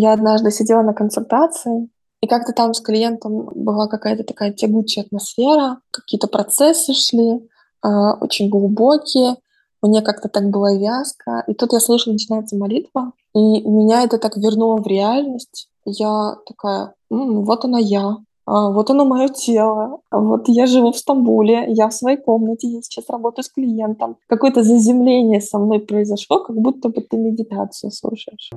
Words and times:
Я 0.00 0.12
однажды 0.12 0.52
сидела 0.52 0.82
на 0.82 0.94
консультации, 0.94 1.88
и 2.20 2.28
как-то 2.28 2.52
там 2.52 2.72
с 2.72 2.80
клиентом 2.80 3.50
была 3.52 3.88
какая-то 3.88 4.22
такая 4.22 4.52
тягучая 4.52 5.04
атмосфера, 5.04 5.78
какие-то 5.90 6.28
процессы 6.28 6.92
шли, 6.94 7.48
э, 7.84 7.88
очень 8.20 8.48
глубокие, 8.48 9.36
мне 9.82 10.02
как-то 10.02 10.28
так 10.28 10.50
было 10.50 10.76
вязко. 10.76 11.42
И 11.48 11.54
тут 11.54 11.72
я 11.72 11.80
слышу, 11.80 12.12
начинается 12.12 12.56
молитва, 12.56 13.12
и 13.34 13.38
меня 13.38 14.04
это 14.04 14.18
так 14.18 14.36
вернуло 14.36 14.76
в 14.76 14.86
реальность. 14.86 15.68
Я 15.84 16.36
такая, 16.46 16.94
М, 17.10 17.44
вот 17.44 17.64
она 17.64 17.80
я, 17.80 18.18
а, 18.46 18.70
вот 18.70 18.90
оно 18.90 19.04
мое 19.04 19.28
тело, 19.28 20.00
вот 20.12 20.48
я 20.48 20.66
живу 20.66 20.92
в 20.92 20.98
Стамбуле, 20.98 21.64
я 21.68 21.88
в 21.88 21.92
своей 21.92 22.18
комнате, 22.18 22.68
я 22.68 22.82
сейчас 22.82 23.10
работаю 23.10 23.44
с 23.44 23.48
клиентом. 23.48 24.16
Какое-то 24.28 24.62
заземление 24.62 25.40
со 25.40 25.58
мной 25.58 25.80
произошло, 25.80 26.44
как 26.44 26.56
будто 26.56 26.88
бы 26.88 27.00
ты 27.00 27.16
медитацию 27.16 27.90
слушаешь. 27.90 28.50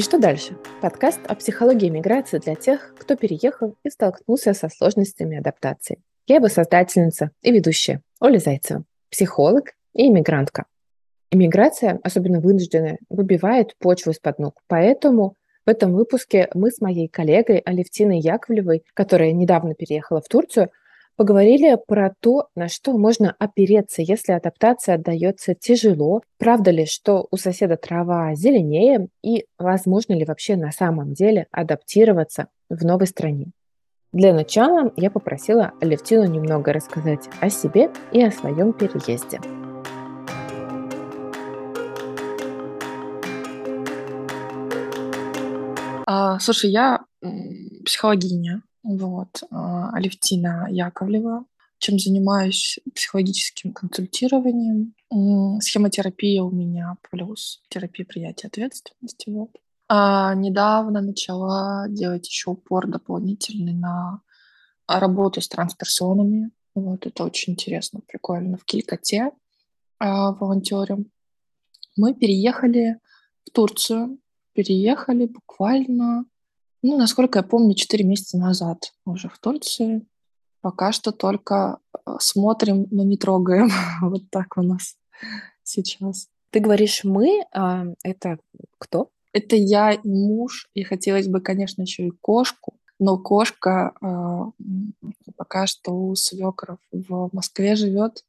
И 0.00 0.02
что 0.02 0.18
дальше? 0.18 0.56
Подкаст 0.80 1.20
о 1.28 1.34
психологии 1.34 1.90
миграции 1.90 2.38
для 2.38 2.54
тех, 2.54 2.94
кто 2.98 3.16
переехал 3.16 3.76
и 3.84 3.90
столкнулся 3.90 4.54
со 4.54 4.70
сложностями 4.70 5.36
адаптации. 5.36 5.98
Я 6.26 6.36
его 6.36 6.48
создательница 6.48 7.32
и 7.42 7.52
ведущая 7.52 8.00
Оля 8.18 8.38
Зайцева, 8.38 8.84
психолог 9.10 9.74
и 9.92 10.08
иммигрантка. 10.08 10.64
Иммиграция, 11.30 12.00
особенно 12.02 12.40
вынужденная, 12.40 12.96
выбивает 13.10 13.76
почву 13.76 14.12
из-под 14.12 14.38
ног. 14.38 14.62
Поэтому 14.68 15.34
в 15.66 15.68
этом 15.68 15.92
выпуске 15.92 16.48
мы 16.54 16.70
с 16.70 16.80
моей 16.80 17.06
коллегой 17.06 17.58
Алевтиной 17.58 18.20
Яковлевой, 18.20 18.84
которая 18.94 19.32
недавно 19.32 19.74
переехала 19.74 20.22
в 20.22 20.28
Турцию, 20.28 20.70
Поговорили 21.16 21.76
про 21.86 22.14
то, 22.20 22.48
на 22.54 22.68
что 22.68 22.96
можно 22.96 23.34
опереться, 23.38 24.00
если 24.00 24.32
адаптация 24.32 24.94
отдается 24.94 25.54
тяжело, 25.54 26.22
правда 26.38 26.70
ли, 26.70 26.86
что 26.86 27.26
у 27.30 27.36
соседа 27.36 27.76
трава 27.76 28.34
зеленее, 28.34 29.08
и 29.22 29.44
возможно 29.58 30.14
ли 30.14 30.24
вообще 30.24 30.56
на 30.56 30.72
самом 30.72 31.12
деле 31.12 31.46
адаптироваться 31.52 32.48
в 32.70 32.84
новой 32.84 33.06
стране. 33.06 33.52
Для 34.12 34.34
начала 34.34 34.92
я 34.96 35.10
попросила 35.10 35.72
Алевтину 35.80 36.24
немного 36.24 36.72
рассказать 36.72 37.28
о 37.40 37.48
себе 37.48 37.90
и 38.12 38.20
о 38.24 38.32
своем 38.32 38.72
переезде. 38.72 39.38
А, 46.06 46.40
слушай, 46.40 46.70
я 46.70 47.04
психологиня, 47.84 48.62
вот, 48.82 49.42
а, 49.50 49.90
Алевтина 49.92 50.66
Яковлева, 50.70 51.44
чем 51.78 51.98
занимаюсь 51.98 52.78
психологическим 52.94 53.72
консультированием. 53.72 54.94
Схемотерапия 55.60 56.42
у 56.42 56.50
меня 56.50 56.96
плюс 57.10 57.62
терапия 57.68 58.06
приятия 58.06 58.48
ответственности. 58.48 59.30
Вот. 59.30 59.50
А 59.88 60.34
недавно 60.34 61.00
начала 61.00 61.86
делать 61.88 62.28
еще 62.28 62.50
упор 62.50 62.86
дополнительный 62.86 63.72
на 63.72 64.20
работу 64.86 65.40
с 65.40 65.48
трансперсонами. 65.48 66.50
Вот 66.74 67.06
это 67.06 67.24
очень 67.24 67.54
интересно, 67.54 68.00
прикольно. 68.06 68.56
В 68.56 68.64
Килькоте 68.64 69.32
а, 69.98 70.32
волонтерим. 70.32 71.10
Мы 71.96 72.14
переехали 72.14 72.98
в 73.46 73.50
Турцию. 73.50 74.18
Переехали 74.52 75.26
буквально 75.26 76.24
ну, 76.82 76.96
насколько 76.96 77.38
я 77.38 77.42
помню, 77.42 77.74
4 77.74 78.04
месяца 78.04 78.38
назад 78.38 78.92
уже 79.04 79.28
в 79.28 79.38
Турции. 79.38 80.06
Пока 80.60 80.92
что 80.92 81.12
только 81.12 81.78
э, 81.94 82.16
смотрим, 82.20 82.86
но 82.90 83.02
не 83.04 83.16
трогаем. 83.16 83.70
вот 84.02 84.30
так 84.30 84.56
у 84.56 84.62
нас 84.62 84.96
сейчас. 85.62 86.28
Ты 86.50 86.60
говоришь 86.60 87.04
«мы», 87.04 87.44
а 87.54 87.86
это 88.02 88.38
кто? 88.78 89.10
Это 89.32 89.56
я 89.56 89.92
и 89.92 90.08
муж, 90.08 90.68
и 90.74 90.82
хотелось 90.82 91.28
бы, 91.28 91.40
конечно, 91.40 91.82
еще 91.82 92.08
и 92.08 92.12
кошку, 92.20 92.74
но 92.98 93.16
кошка 93.16 93.94
э, 94.00 94.66
пока 95.36 95.66
что 95.66 95.92
у 95.92 96.14
свекров 96.16 96.78
в 96.90 97.30
Москве 97.32 97.76
живет, 97.76 98.24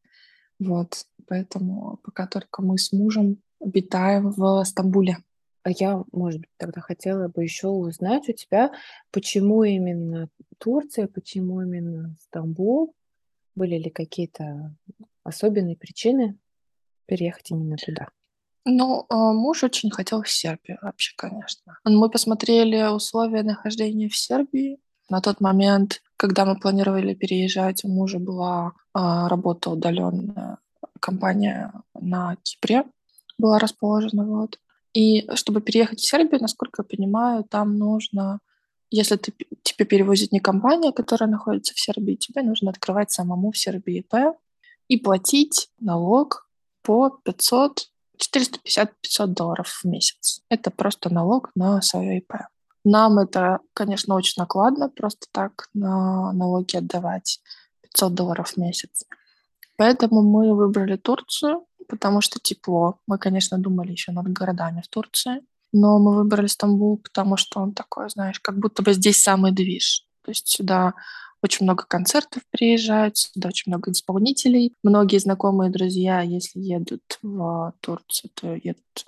вот, 0.59 1.05
поэтому 1.27 1.99
пока 2.03 2.27
только 2.27 2.61
мы 2.61 2.77
с 2.77 2.91
мужем 2.91 3.41
обитаем 3.59 4.31
в 4.31 4.63
Стамбуле. 4.63 5.17
А 5.63 5.69
я, 5.69 6.03
может 6.11 6.41
быть, 6.41 6.49
тогда 6.57 6.81
хотела 6.81 7.27
бы 7.27 7.43
еще 7.43 7.67
узнать 7.67 8.27
у 8.29 8.33
тебя, 8.33 8.71
почему 9.11 9.63
именно 9.63 10.29
Турция, 10.57 11.07
почему 11.07 11.61
именно 11.61 12.15
Стамбул? 12.21 12.95
Были 13.55 13.77
ли 13.77 13.89
какие-то 13.89 14.75
особенные 15.23 15.75
причины 15.75 16.37
переехать 17.05 17.51
именно 17.51 17.77
туда? 17.77 18.07
Ну, 18.65 19.05
а, 19.09 19.33
муж 19.33 19.63
очень 19.63 19.91
хотел 19.91 20.23
в 20.23 20.29
Сербию 20.29 20.77
вообще, 20.81 21.13
конечно. 21.15 21.77
Мы 21.83 22.09
посмотрели 22.09 22.93
условия 22.93 23.43
нахождения 23.43 24.07
в 24.07 24.15
Сербии. 24.15 24.79
На 25.09 25.19
тот 25.19 25.41
момент, 25.41 26.01
когда 26.15 26.45
мы 26.45 26.59
планировали 26.59 27.13
переезжать, 27.13 27.83
у 27.83 27.87
мужа 27.87 28.19
была 28.19 28.73
а, 28.93 29.27
работа 29.27 29.71
удаленная, 29.71 30.57
компания 30.99 31.73
на 31.93 32.37
Кипре 32.43 32.85
была 33.37 33.59
расположена, 33.59 34.25
вот. 34.25 34.59
И 34.93 35.27
чтобы 35.35 35.61
переехать 35.61 35.99
в 35.99 36.07
Сербию, 36.07 36.41
насколько 36.41 36.81
я 36.81 36.97
понимаю, 36.97 37.43
там 37.43 37.77
нужно, 37.77 38.39
если 38.89 39.15
ты, 39.15 39.33
тебе 39.63 39.85
перевозит 39.85 40.31
не 40.31 40.39
компания, 40.39 40.91
которая 40.91 41.29
находится 41.29 41.73
в 41.73 41.79
Сербии, 41.79 42.15
тебе 42.15 42.43
нужно 42.43 42.71
открывать 42.71 43.11
самому 43.11 43.51
в 43.51 43.57
Сербии 43.57 43.99
ИП 43.99 44.35
и 44.87 44.97
платить 44.97 45.69
налог 45.79 46.49
по 46.81 47.09
500, 47.09 47.89
450-500 48.17 49.27
долларов 49.27 49.67
в 49.67 49.85
месяц. 49.85 50.41
Это 50.49 50.71
просто 50.71 51.13
налог 51.13 51.51
на 51.55 51.81
свое 51.81 52.17
ИП. 52.17 52.33
Нам 52.83 53.19
это, 53.19 53.59
конечно, 53.73 54.15
очень 54.15 54.35
накладно 54.37 54.89
просто 54.89 55.27
так 55.31 55.69
на 55.73 56.33
налоги 56.33 56.75
отдавать 56.77 57.39
500 57.83 58.13
долларов 58.13 58.49
в 58.49 58.57
месяц. 58.57 59.05
Поэтому 59.77 60.21
мы 60.21 60.53
выбрали 60.53 60.97
Турцию, 60.97 61.65
потому 61.91 62.21
что 62.21 62.39
тепло. 62.41 62.99
Мы, 63.05 63.17
конечно, 63.17 63.57
думали 63.57 63.91
еще 63.91 64.13
над 64.13 64.31
городами 64.31 64.81
в 64.81 64.87
Турции, 64.87 65.41
но 65.73 65.99
мы 65.99 66.15
выбрали 66.15 66.47
Стамбул, 66.47 66.97
потому 66.97 67.35
что 67.35 67.59
он 67.59 67.73
такой, 67.73 68.09
знаешь, 68.09 68.39
как 68.39 68.57
будто 68.57 68.81
бы 68.81 68.93
здесь 68.93 69.21
самый 69.21 69.51
движ. 69.51 70.07
То 70.23 70.31
есть 70.31 70.47
сюда 70.47 70.93
очень 71.43 71.65
много 71.65 71.83
концертов 71.85 72.43
приезжают, 72.49 73.17
сюда 73.17 73.49
очень 73.49 73.71
много 73.71 73.91
исполнителей. 73.91 74.73
Многие 74.83 75.17
знакомые 75.17 75.69
друзья, 75.69 76.21
если 76.21 76.61
едут 76.61 77.19
в 77.21 77.73
Турцию, 77.81 78.31
то 78.35 78.53
едут, 78.53 79.05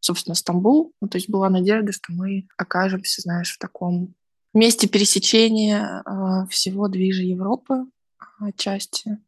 собственно, 0.00 0.34
в 0.34 0.38
Стамбул. 0.38 0.92
Ну, 1.00 1.08
то 1.08 1.16
есть 1.16 1.30
была 1.30 1.48
надежда, 1.48 1.92
что 1.92 2.12
мы 2.12 2.48
окажемся, 2.58 3.22
знаешь, 3.22 3.54
в 3.54 3.58
таком 3.58 4.14
месте 4.52 4.88
пересечения 4.88 6.02
э, 6.04 6.46
всего 6.50 6.88
движа 6.88 7.22
Европы 7.22 7.86
отчасти. 8.40 9.18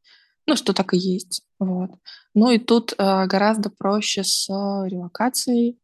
Ну, 0.49 0.57
что 0.57 0.73
так 0.73 0.95
и 0.95 0.97
есть. 0.97 1.43
Вот. 1.59 1.91
Ну 2.35 2.51
и 2.51 2.59
тут 2.59 2.95
э, 2.97 3.27
гораздо 3.27 3.69
проще 3.69 4.25
с 4.25 4.49
релокацией 4.49 5.79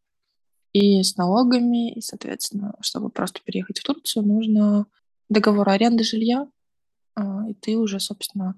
и 0.73 1.03
с 1.03 1.19
налогами, 1.19 1.93
и, 1.93 2.01
соответственно, 2.01 2.75
чтобы 2.81 3.11
просто 3.11 3.41
переехать 3.45 3.79
в 3.79 3.85
Турцию, 3.85 4.25
нужно 4.25 4.87
договор 5.29 5.69
аренды 5.69 6.03
жилья, 6.03 6.49
э, 7.15 7.21
и 7.51 7.53
ты 7.53 7.77
уже, 7.77 8.01
собственно, 8.01 8.55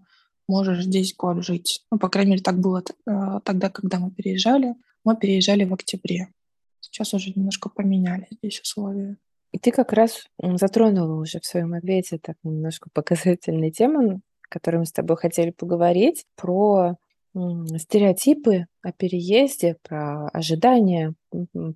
можешь 0.47 0.84
здесь 0.84 1.12
год 1.12 1.44
жить. 1.44 1.84
Ну, 1.91 1.99
по 1.99 2.09
крайней 2.09 2.31
мере, 2.31 2.43
так 2.44 2.61
было 2.61 2.84
э, 2.84 3.41
тогда, 3.43 3.69
когда 3.69 3.99
мы 3.99 4.12
переезжали. 4.12 4.77
Мы 5.03 5.17
переезжали 5.17 5.65
в 5.65 5.75
октябре. 5.75 6.28
Сейчас 6.78 7.15
уже 7.15 7.33
немножко 7.34 7.69
поменяли 7.69 8.28
здесь 8.31 8.61
условия. 8.61 9.17
И 9.50 9.59
ты 9.59 9.73
как 9.73 9.93
раз 9.93 10.28
затронула 10.38 11.21
уже 11.21 11.41
в 11.41 11.47
своем 11.47 11.75
ответе 11.75 12.19
так 12.19 12.37
немножко 12.44 12.91
показательные 12.93 13.73
темы, 13.73 14.21
которой 14.49 14.79
мы 14.79 14.87
с 14.87 14.93
тобой 14.93 15.17
хотели 15.17 15.51
поговорить, 15.51 16.25
про 16.37 16.97
стереотипы 17.76 18.67
о 18.82 18.93
переезде, 18.93 19.76
про 19.82 20.29
ожидания, 20.29 21.15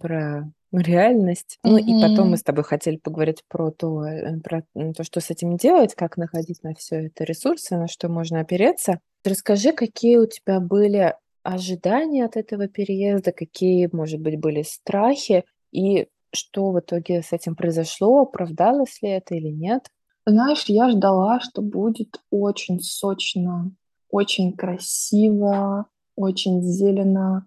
про 0.01 0.51
реальность. 0.73 1.59
Mm-hmm. 1.65 1.71
Ну 1.71 1.79
и 1.79 2.03
потом 2.03 2.31
мы 2.31 2.37
с 2.37 2.43
тобой 2.43 2.65
хотели 2.65 2.97
поговорить 2.97 3.43
про 3.49 3.71
то, 3.71 4.05
э, 4.05 4.39
про 4.41 4.63
то, 4.73 5.05
что 5.05 5.21
с 5.21 5.31
этим 5.31 5.57
делать, 5.57 5.95
как 5.95 6.17
находить 6.17 6.63
на 6.63 6.75
все 6.75 7.07
это 7.07 7.25
ресурсы, 7.25 7.77
на 7.77 7.89
что 7.89 8.09
можно 8.09 8.41
опереться. 8.41 9.01
Расскажи, 9.25 9.73
какие 9.73 10.17
у 10.17 10.27
тебя 10.27 10.61
были 10.61 11.15
ожидания 11.43 12.25
от 12.25 12.37
этого 12.37 12.69
переезда, 12.69 13.33
какие, 13.33 13.89
может 13.93 14.21
быть, 14.21 14.39
были 14.39 14.63
страхи, 14.63 15.45
и 15.73 16.09
что 16.33 16.71
в 16.71 16.79
итоге 16.79 17.23
с 17.23 17.33
этим 17.33 17.57
произошло, 17.57 18.23
оправдалось 18.23 19.03
ли 19.03 19.11
это 19.11 19.35
или 19.35 19.49
нет? 19.49 19.89
Знаешь, 20.27 20.65
я 20.67 20.91
ждала, 20.91 21.41
что 21.41 21.63
будет 21.63 22.21
очень 22.31 22.81
сочно, 22.81 23.73
очень 24.11 24.57
красиво, 24.57 25.87
очень 26.17 26.63
зелено, 26.63 27.47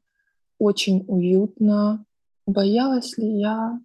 очень 0.59 1.05
уютно. 1.07 2.05
Боялась 2.45 3.17
ли 3.17 3.39
я? 3.39 3.79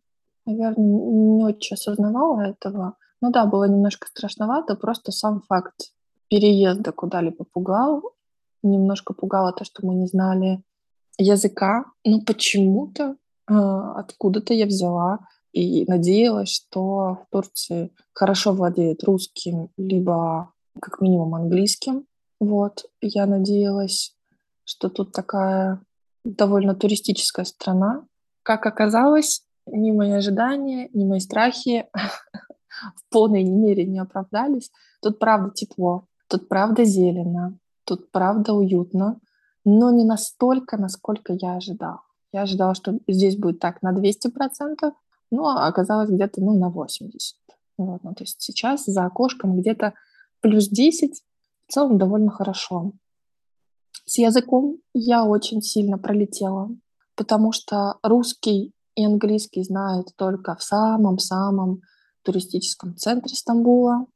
Наверное, 0.47 0.85
не 0.85 1.45
очень 1.45 1.75
осознавала 1.75 2.41
этого. 2.41 2.97
Ну 3.21 3.31
да, 3.31 3.47
было 3.47 3.65
немножко 3.65 4.09
страшновато, 4.09 4.75
просто 4.75 5.13
сам 5.13 5.43
факт 5.43 5.93
переезда 6.29 6.93
куда-либо 6.93 7.45
пугал. 7.45 8.03
немножко 8.63 9.15
пугало 9.15 9.53
то, 9.53 9.65
что 9.65 9.87
мы 9.87 9.95
не 9.95 10.07
знали 10.07 10.63
языка, 11.17 11.85
но 12.05 12.21
почему-то 12.21 13.17
э, 13.49 13.55
откуда-то 13.55 14.55
я 14.55 14.67
взяла 14.67 15.21
и 15.53 15.85
надеялась, 15.87 16.51
что 16.51 16.81
в 16.81 17.27
Турции 17.31 17.93
хорошо 18.13 18.53
владеют 18.53 19.05
русским, 19.05 19.71
либо 19.77 20.53
как 20.81 21.01
минимум 21.01 21.35
английским. 21.35 22.07
Вот, 22.41 22.85
я 23.01 23.27
надеялась, 23.27 24.15
что 24.65 24.89
тут 24.89 25.13
такая 25.13 25.81
довольно 26.25 26.75
туристическая 26.75 27.45
страна. 27.45 28.05
Как 28.43 28.67
оказалось, 28.67 29.45
ни 29.67 29.91
мои 29.91 30.13
ожидания, 30.13 30.89
ни 30.93 31.05
мои 31.05 31.21
страхи 31.21 31.87
в 31.95 33.11
полной 33.11 33.45
мере 33.45 33.85
не 33.85 33.99
оправдались. 33.99 34.71
Тут 35.03 35.19
правда 35.19 35.51
тепло, 35.51 36.05
тут 36.29 36.49
правда 36.49 36.85
зелено, 36.85 37.59
тут 37.85 38.11
правда 38.11 38.53
уютно, 38.53 39.21
но 39.65 39.91
не 39.91 40.05
настолько, 40.05 40.77
насколько 40.77 41.33
я 41.33 41.57
ожидала. 41.57 42.03
Я 42.33 42.43
ожидала, 42.43 42.75
что 42.75 42.99
здесь 43.09 43.37
будет 43.37 43.59
так 43.59 43.83
на 43.83 43.93
200%, 43.93 44.93
ну, 45.31 45.47
а 45.47 45.67
оказалось 45.67 46.11
где-то 46.11 46.41
ну, 46.41 46.59
на 46.59 46.71
80%. 46.71 46.91
Вот, 47.79 48.03
ну, 48.03 48.15
то 48.15 48.25
есть 48.25 48.41
сейчас 48.41 48.85
за 48.87 49.05
окошком 49.05 49.61
где-то 49.61 49.95
плюс 50.41 50.69
10, 50.69 51.23
в 51.67 51.73
целом 51.73 51.99
довольно 51.99 52.31
хорошо. 52.31 52.93
С 54.05 54.19
языком 54.19 54.79
я 54.95 55.25
очень 55.25 55.63
сильно 55.63 55.99
пролетела, 55.99 56.71
потому 57.15 57.53
что 57.53 57.99
русский 58.03 58.73
и 58.95 59.05
английский 59.05 59.63
знают 59.63 60.09
только 60.17 60.57
в 60.57 60.63
самом-самом 60.63 61.83
туристическом 62.23 62.97
центре 62.97 63.35
Стамбула. 63.37 64.07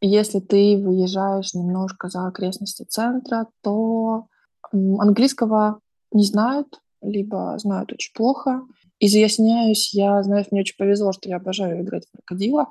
Если 0.00 0.40
ты 0.40 0.76
выезжаешь 0.84 1.54
немножко 1.54 2.08
за 2.08 2.26
окрестности 2.26 2.84
центра, 2.84 3.48
то 3.62 4.26
английского 4.72 5.80
не 6.12 6.24
знают, 6.24 6.80
либо 7.00 7.56
знают 7.58 7.92
очень 7.92 8.14
плохо. 8.14 8.62
Изъясняюсь, 9.04 9.92
я, 9.92 10.22
знаешь, 10.22 10.46
мне 10.52 10.60
очень 10.60 10.76
повезло, 10.76 11.10
что 11.10 11.28
я 11.28 11.38
обожаю 11.38 11.82
играть 11.82 12.06
в 12.06 12.12
крокодила. 12.12 12.70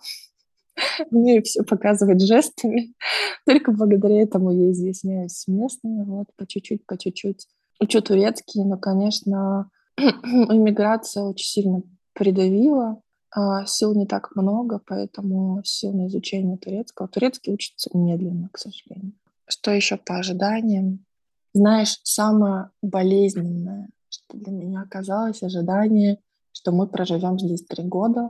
Мне 1.11 1.41
все 1.41 1.61
показывать 1.63 2.21
жестами. 2.25 2.93
Только 3.45 3.73
благодаря 3.73 4.21
этому 4.21 4.49
я 4.51 4.71
изъясняюсь 4.71 5.33
с 5.33 5.49
местными, 5.49 6.05
вот, 6.05 6.27
по 6.37 6.47
чуть-чуть, 6.47 6.85
по 6.85 6.97
чуть-чуть. 6.97 7.49
Учу 7.81 8.01
турецкий, 8.01 8.63
но, 8.63 8.77
конечно, 8.77 9.69
иммиграция 9.97 11.23
очень 11.23 11.47
сильно 11.47 11.83
придавила. 12.13 13.01
А 13.29 13.65
сил 13.65 13.93
не 13.93 14.05
так 14.05 14.33
много, 14.33 14.79
поэтому 14.87 15.61
сил 15.65 15.91
на 15.91 16.07
изучение 16.07 16.55
турецкого. 16.55 17.09
Турецкий 17.09 17.51
учится 17.51 17.89
медленно, 17.93 18.47
к 18.53 18.57
сожалению. 18.57 19.11
Что 19.49 19.71
еще 19.71 19.97
по 19.97 20.17
ожиданиям? 20.17 21.05
Знаешь, 21.53 21.99
самое 22.03 22.69
болезненное, 22.81 23.89
что 24.11 24.37
для 24.37 24.51
меня 24.51 24.81
оказалось 24.81 25.41
ожидание, 25.41 26.19
что 26.51 26.71
мы 26.71 26.87
проживем 26.87 27.39
здесь 27.39 27.63
три 27.63 27.83
года. 27.83 28.29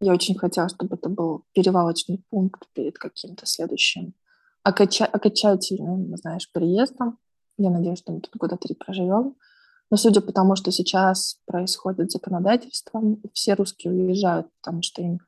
Я 0.00 0.12
очень 0.12 0.36
хотела, 0.36 0.68
чтобы 0.68 0.96
это 0.96 1.08
был 1.08 1.44
перевалочный 1.52 2.22
пункт 2.30 2.68
перед 2.72 2.98
каким-то 2.98 3.46
следующим 3.46 4.14
оконча- 4.62 5.06
окончательным, 5.06 6.16
знаешь, 6.16 6.50
приездом. 6.52 7.18
Я 7.56 7.70
надеюсь, 7.70 7.98
что 7.98 8.12
мы 8.12 8.20
тут 8.20 8.36
года 8.36 8.56
три 8.56 8.74
проживем. 8.74 9.34
Но 9.90 9.96
судя 9.96 10.20
по 10.20 10.32
тому, 10.32 10.54
что 10.54 10.70
сейчас 10.70 11.40
происходит 11.46 12.10
законодательство, 12.10 13.02
все 13.32 13.54
русские 13.54 13.92
уезжают, 13.92 14.46
потому 14.60 14.82
что 14.82 15.02
им 15.02 15.20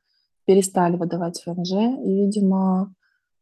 перестали 0.45 0.95
выдавать 0.95 1.41
ВНЖ, 1.45 1.71
и, 1.71 2.25
видимо, 2.25 2.93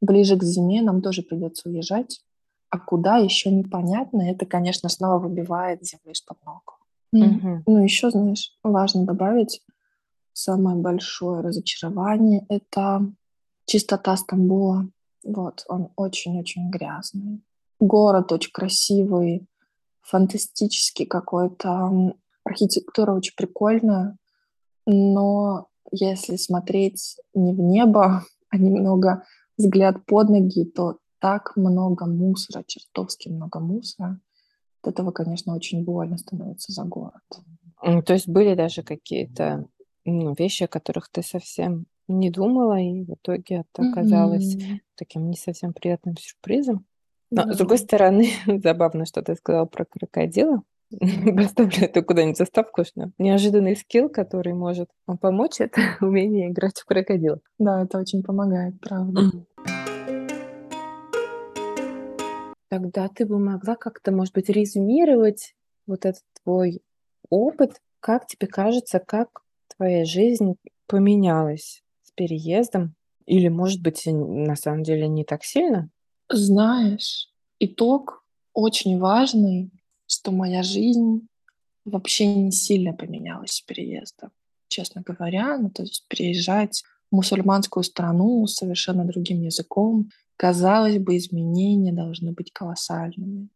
ближе 0.02 0.38
к 0.38 0.44
зиме 0.44 0.82
нам 0.82 1.02
тоже 1.02 1.22
придется 1.22 1.70
уезжать. 1.70 2.22
А 2.70 2.78
куда 2.78 3.18
еще 3.18 3.52
непонятно, 3.52 4.22
это, 4.22 4.46
конечно, 4.46 4.90
снова 4.90 5.18
выбивает 5.18 5.84
землю 5.84 6.12
из-под 6.12 6.38
ног. 6.46 6.80
Mm. 7.16 7.64
Ну, 7.66 7.84
еще, 7.84 8.12
знаешь, 8.12 8.56
важно 8.64 9.06
добавить, 9.06 9.62
самое 10.34 10.76
большое 10.76 11.42
разочарование— 11.42 12.46
это 12.50 13.12
чистота 13.66 14.16
Стамбула. 14.16 14.88
Вот, 15.24 15.66
он 15.68 15.90
очень-очень 15.96 16.70
грязный. 16.70 17.44
Город 17.80 18.32
очень 18.32 18.52
красивый, 18.52 19.48
фантастический 20.02 21.06
какой-то. 21.06 22.14
Архитектура 22.44 23.14
очень 23.14 23.36
прикольная, 23.36 24.18
но 24.86 25.68
если 25.92 26.36
смотреть 26.36 27.18
не 27.34 27.54
в 27.54 27.60
небо, 27.60 28.24
а 28.50 28.58
немного 28.58 29.24
взгляд 29.58 30.06
под 30.06 30.30
ноги, 30.30 30.66
то 30.66 30.98
так 31.20 31.56
много 31.56 32.06
мусора, 32.06 32.64
чертовски 32.66 33.30
много 33.30 33.60
мусора. 33.60 34.20
От 34.82 34.94
этого, 34.94 35.12
конечно, 35.12 35.56
очень 35.56 35.84
больно 35.84 36.18
становится 36.18 36.72
за 36.72 36.84
город. 36.84 37.24
То 37.82 38.14
есть 38.14 38.28
были 38.28 38.56
даже 38.56 38.84
какие-то 38.84 39.66
ну, 40.06 40.34
вещи, 40.38 40.64
о 40.64 40.68
которых 40.68 41.10
ты 41.10 41.22
совсем 41.22 41.86
не 42.08 42.30
думала, 42.30 42.80
и 42.80 43.04
в 43.04 43.14
итоге 43.14 43.66
это 43.74 43.90
оказалось 43.90 44.56
mm-hmm. 44.56 44.80
таким 44.96 45.30
не 45.30 45.38
совсем 45.38 45.74
приятным 45.74 46.16
сюрпризом. 46.18 46.86
Но, 47.32 47.46
да. 47.46 47.54
с 47.54 47.58
другой 47.58 47.78
стороны, 47.78 48.30
забавно, 48.64 49.06
что 49.06 49.22
ты 49.22 49.36
сказала 49.36 49.66
про 49.66 49.86
крокодила. 49.86 50.64
Поставлю 51.38 51.84
это 51.84 52.02
куда-нибудь 52.02 52.38
заставку, 52.38 52.84
что 52.84 53.12
неожиданный 53.20 53.76
скилл, 53.76 54.10
который 54.10 54.54
может 54.54 54.90
помочь, 55.22 55.56
это 55.60 55.82
умение 56.02 56.50
играть 56.50 56.80
в 56.80 56.86
крокодила. 56.86 57.40
Да, 57.60 57.84
это 57.84 58.00
очень 58.00 58.24
помогает, 58.24 58.80
правда. 58.82 59.32
Тогда 62.70 63.08
ты 63.08 63.26
бы 63.26 63.40
могла 63.40 63.76
как-то, 63.76 64.12
может 64.12 64.34
быть, 64.34 64.50
резюмировать 64.50 65.56
вот 65.88 66.06
этот 66.06 66.24
твой 66.44 66.82
опыт. 67.30 67.82
Как 68.00 68.28
тебе 68.28 68.48
кажется, 68.48 69.00
как 69.00 69.42
твоя 69.76 70.06
жизнь 70.06 70.56
поменялась 70.88 71.84
с 72.04 72.12
переездом? 72.12 72.96
Или, 73.26 73.48
может 73.48 73.82
быть, 73.82 74.04
на 74.06 74.56
самом 74.56 74.84
деле 74.84 75.08
не 75.08 75.24
так 75.24 75.44
сильно? 75.44 75.90
Знаешь, 76.30 77.32
итог 77.60 78.24
очень 78.54 79.00
важный, 79.00 79.72
что 80.06 80.32
моя 80.32 80.64
жизнь 80.64 81.28
вообще 81.86 82.28
не 82.28 82.52
сильно 82.52 82.94
поменялась 82.94 83.52
с 83.52 83.62
переезда. 83.62 84.30
Честно 84.68 85.02
говоря, 85.02 85.58
ну, 85.58 85.72
то 85.72 85.82
есть 85.82 86.06
переезжать 86.08 86.84
в 87.10 87.16
мусульманскую 87.16 87.84
страну 87.84 88.46
совершенно 88.46 89.06
другим 89.06 89.42
языком, 89.42 90.10
казалось 90.40 90.98
бы, 91.00 91.18
изменения 91.18 91.92
должны 91.92 92.32
быть 92.32 92.54
колоссальными. 92.54 93.50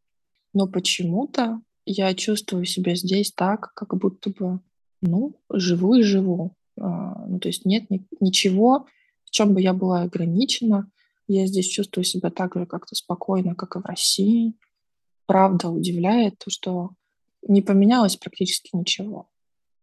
Но 0.52 0.68
почему-то 0.68 1.62
я 1.86 2.13
чувствую 2.13 2.66
себя 2.66 2.94
здесь 2.96 3.32
так, 3.32 3.74
как 3.74 3.96
будто 3.96 4.30
бы, 4.32 4.60
ну, 5.02 5.34
живу 5.50 5.96
и 5.96 6.02
живу. 6.02 6.52
А, 6.78 7.25
ну, 7.25 7.40
то 7.40 7.48
есть 7.48 7.63
нет 7.63 7.90
ни, 7.90 8.06
ничего, 8.20 8.86
в 9.24 9.32
чем 9.32 9.54
бы 9.54 9.62
я 9.62 9.74
была 9.74 10.02
ограничена, 10.02 10.92
я 11.30 11.48
здесь 11.48 11.68
чувствую 11.68 12.04
себя 12.04 12.30
так 12.30 12.54
же 12.54 12.66
как-то 12.66 12.96
спокойно, 12.96 13.56
как 13.56 13.78
и 13.78 13.80
в 13.80 13.86
России. 13.86 14.54
Правда 15.25 15.70
удивляет 15.70 16.38
то, 16.38 16.50
что 16.50 16.92
не 17.48 17.62
поменялось 17.62 18.18
практически 18.18 18.75
ничего. 18.75 19.30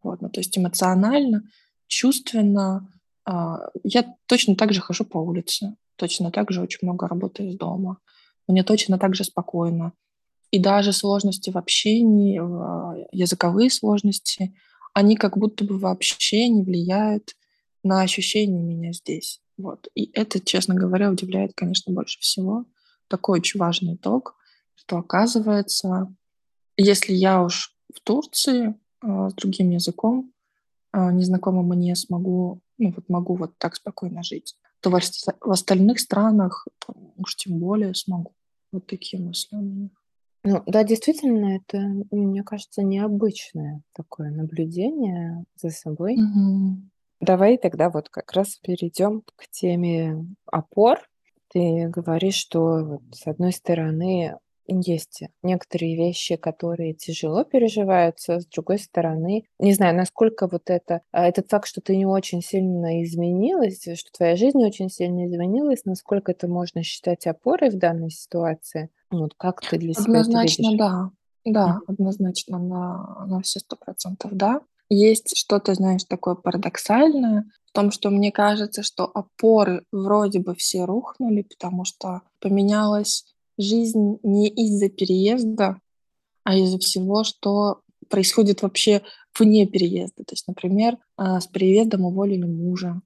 Вот, 0.02 0.20
ну, 0.20 0.28
то 0.28 0.40
есть 0.40 0.56
эмоционально, 0.58 1.44
чувственно. 1.86 2.92
А, 3.24 3.70
я 3.84 4.14
точно 4.26 4.54
так 4.54 4.74
же 4.74 4.82
хожу 4.82 5.06
по 5.06 5.16
улице, 5.16 5.76
точно 6.00 6.30
так 6.30 6.50
же 6.50 6.62
очень 6.62 6.78
много 6.82 7.06
работаю 7.06 7.50
из 7.50 7.56
дома. 7.56 7.98
Мне 8.48 8.64
точно 8.64 8.98
так 8.98 9.14
же 9.14 9.24
спокойно. 9.24 9.92
И 10.50 10.58
даже 10.58 10.92
сложности 10.92 11.50
в 11.50 11.58
общении, 11.58 12.40
а, 12.42 12.96
языковые 13.12 13.70
сложности, 13.70 14.56
они 14.94 15.14
как 15.14 15.36
будто 15.36 15.62
бы 15.64 15.78
вообще 15.78 16.48
не 16.48 16.62
влияют 16.62 17.36
на 17.84 18.00
ощущение 18.00 18.62
меня 18.62 18.92
здесь. 18.92 19.40
Вот. 19.58 19.88
И 19.94 20.10
это, 20.14 20.40
честно 20.40 20.74
говоря, 20.74 21.10
удивляет, 21.10 21.52
конечно, 21.54 21.92
больше 21.92 22.18
всего. 22.20 22.64
Такой 23.08 23.40
очень 23.40 23.60
важный 23.60 23.94
итог, 23.94 24.36
что 24.74 24.96
оказывается, 24.96 26.12
если 26.78 27.12
я 27.12 27.42
уж 27.42 27.76
в 27.94 28.00
Турции 28.00 28.74
э, 29.02 29.28
с 29.30 29.34
другим 29.34 29.70
языком, 29.70 30.32
э, 30.94 31.12
незнакомым 31.12 31.66
мне 31.68 31.94
смогу, 31.94 32.60
ну 32.78 32.92
вот 32.96 33.08
могу 33.08 33.36
вот 33.36 33.52
так 33.58 33.76
спокойно 33.76 34.22
жить, 34.22 34.56
то 34.80 34.90
в, 34.90 35.50
остальных 35.50 36.00
странах 36.00 36.66
уж 37.16 37.36
тем 37.36 37.58
более 37.58 37.94
смогу. 37.94 38.32
Вот 38.72 38.86
такие 38.86 39.22
мысли 39.22 39.56
у 39.56 39.60
меня. 39.60 39.90
Ну 40.42 40.62
да, 40.66 40.84
действительно, 40.84 41.56
это, 41.56 41.78
мне 42.10 42.42
кажется, 42.42 42.82
необычное 42.82 43.82
такое 43.92 44.30
наблюдение 44.30 45.44
за 45.56 45.70
собой. 45.70 46.14
Угу. 46.14 46.78
Давай 47.20 47.58
тогда 47.58 47.90
вот 47.90 48.08
как 48.08 48.32
раз 48.32 48.56
перейдем 48.56 49.22
к 49.36 49.48
теме 49.50 50.24
опор. 50.46 50.98
Ты 51.52 51.88
говоришь, 51.88 52.36
что 52.36 52.84
вот, 52.84 53.02
с 53.12 53.26
одной 53.26 53.52
стороны 53.52 54.38
есть 54.70 55.22
некоторые 55.42 55.96
вещи, 55.96 56.36
которые 56.36 56.94
тяжело 56.94 57.44
переживаются, 57.44 58.40
с 58.40 58.46
другой 58.46 58.78
стороны, 58.78 59.44
не 59.58 59.72
знаю, 59.74 59.96
насколько 59.96 60.46
вот 60.48 60.70
это, 60.70 61.02
а, 61.12 61.26
этот 61.26 61.48
факт, 61.50 61.66
что 61.68 61.80
ты 61.80 61.96
не 61.96 62.06
очень 62.06 62.42
сильно 62.42 63.02
изменилась, 63.02 63.82
что 63.82 64.10
твоя 64.16 64.36
жизнь 64.36 64.62
очень 64.64 64.88
сильно 64.90 65.26
изменилась, 65.26 65.84
насколько 65.84 66.32
это 66.32 66.48
можно 66.48 66.82
считать 66.82 67.26
опорой 67.26 67.70
в 67.70 67.78
данной 67.78 68.10
ситуации. 68.10 68.90
Вот 69.10 69.34
как 69.36 69.62
ты 69.66 69.78
для 69.78 69.94
себя 69.94 70.20
это 70.20 70.38
Однозначно, 70.38 70.38
видишь? 70.38 70.76
да. 70.76 71.10
Да, 71.46 71.80
Мгм. 71.80 71.84
однозначно 71.86 72.58
на 72.58 73.24
на 73.26 73.40
все 73.40 73.60
100 73.60 73.76
да. 74.30 74.60
Есть 74.90 75.36
что-то, 75.36 75.74
знаешь, 75.74 76.04
такое 76.04 76.34
парадоксальное 76.34 77.44
в 77.66 77.72
том, 77.72 77.90
что 77.90 78.10
мне 78.10 78.30
кажется, 78.30 78.82
что 78.82 79.04
опоры 79.06 79.84
вроде 79.90 80.40
бы 80.40 80.54
все 80.54 80.84
рухнули, 80.84 81.42
потому 81.42 81.84
что 81.84 82.22
поменялась 82.40 83.24
жизнь 83.60 84.18
не 84.22 84.48
из-за 84.48 84.88
переезда, 84.88 85.80
а 86.44 86.56
из-за 86.56 86.78
всего, 86.78 87.24
что 87.24 87.80
происходит 88.08 88.62
вообще 88.62 89.02
вне 89.38 89.66
переезда. 89.66 90.24
То 90.24 90.32
есть, 90.32 90.48
например, 90.48 90.98
а, 91.16 91.40
с 91.40 91.46
переездом 91.46 92.04
уволили 92.04 92.44
мужа. 92.44 93.00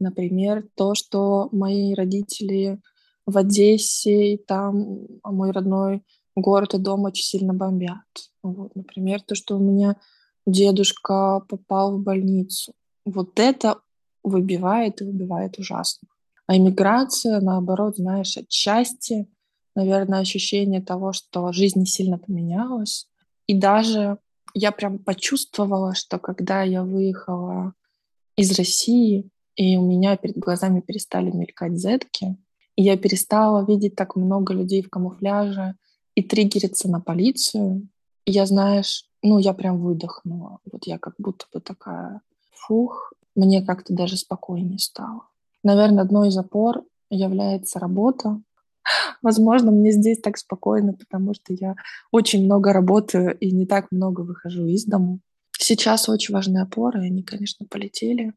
Например, 0.00 0.66
то, 0.74 0.94
что 0.94 1.48
мои 1.52 1.94
родители 1.94 2.80
в 3.26 3.36
Одессе, 3.36 4.34
и 4.34 4.36
там, 4.38 5.06
мой 5.24 5.50
родной 5.50 6.02
город 6.36 6.74
и 6.74 6.78
дом 6.78 7.04
очень 7.04 7.24
сильно 7.24 7.52
бомбят. 7.52 8.04
Вот, 8.42 8.74
например, 8.74 9.22
то, 9.22 9.34
что 9.34 9.56
у 9.56 9.60
меня 9.60 9.96
дедушка 10.46 11.40
попал 11.48 11.98
в 11.98 12.02
больницу. 12.02 12.72
Вот 13.04 13.38
это 13.38 13.80
выбивает 14.22 15.00
и 15.00 15.04
выбивает 15.04 15.58
ужасно. 15.58 16.08
А 16.46 16.56
иммиграция, 16.56 17.40
наоборот, 17.40 17.96
знаешь, 17.96 18.36
отчасти, 18.36 19.28
наверное, 19.74 20.20
ощущение 20.20 20.80
того, 20.80 21.12
что 21.12 21.52
жизнь 21.52 21.84
сильно 21.86 22.18
поменялась. 22.18 23.08
И 23.46 23.54
даже 23.54 24.18
я 24.54 24.72
прям 24.72 24.98
почувствовала, 24.98 25.94
что 25.94 26.18
когда 26.18 26.62
я 26.62 26.82
выехала 26.82 27.74
из 28.36 28.56
России, 28.56 29.28
и 29.56 29.76
у 29.76 29.86
меня 29.86 30.16
перед 30.16 30.38
глазами 30.38 30.80
перестали 30.80 31.30
мелькать 31.30 31.76
зетки, 31.76 32.36
и 32.76 32.82
я 32.82 32.96
перестала 32.96 33.64
видеть 33.66 33.96
так 33.96 34.14
много 34.14 34.54
людей 34.54 34.82
в 34.82 34.90
камуфляже 34.90 35.74
и 36.14 36.22
триггериться 36.22 36.88
на 36.88 37.00
полицию. 37.00 37.88
И 38.24 38.30
я, 38.30 38.46
знаешь, 38.46 39.04
ну, 39.22 39.38
я 39.38 39.52
прям 39.52 39.80
выдохнула. 39.80 40.58
Вот 40.70 40.86
я 40.86 40.98
как 40.98 41.14
будто 41.18 41.46
бы 41.52 41.60
такая, 41.60 42.20
фух, 42.52 43.12
мне 43.34 43.64
как-то 43.64 43.94
даже 43.94 44.16
спокойнее 44.16 44.78
стало. 44.78 45.22
Наверное, 45.64 46.04
одной 46.04 46.28
из 46.28 46.36
опор 46.36 46.84
является 47.10 47.78
работа. 47.78 48.40
Возможно, 49.22 49.70
мне 49.70 49.92
здесь 49.92 50.18
так 50.18 50.38
спокойно, 50.38 50.92
потому 50.92 51.34
что 51.34 51.52
я 51.52 51.76
очень 52.10 52.44
много 52.44 52.72
работаю 52.72 53.36
и 53.38 53.50
не 53.50 53.66
так 53.66 53.90
много 53.90 54.22
выхожу 54.22 54.66
из 54.66 54.84
дому. 54.84 55.20
Сейчас 55.58 56.08
очень 56.08 56.34
важные 56.34 56.62
опоры, 56.62 57.00
они, 57.00 57.22
конечно, 57.22 57.66
полетели. 57.66 58.32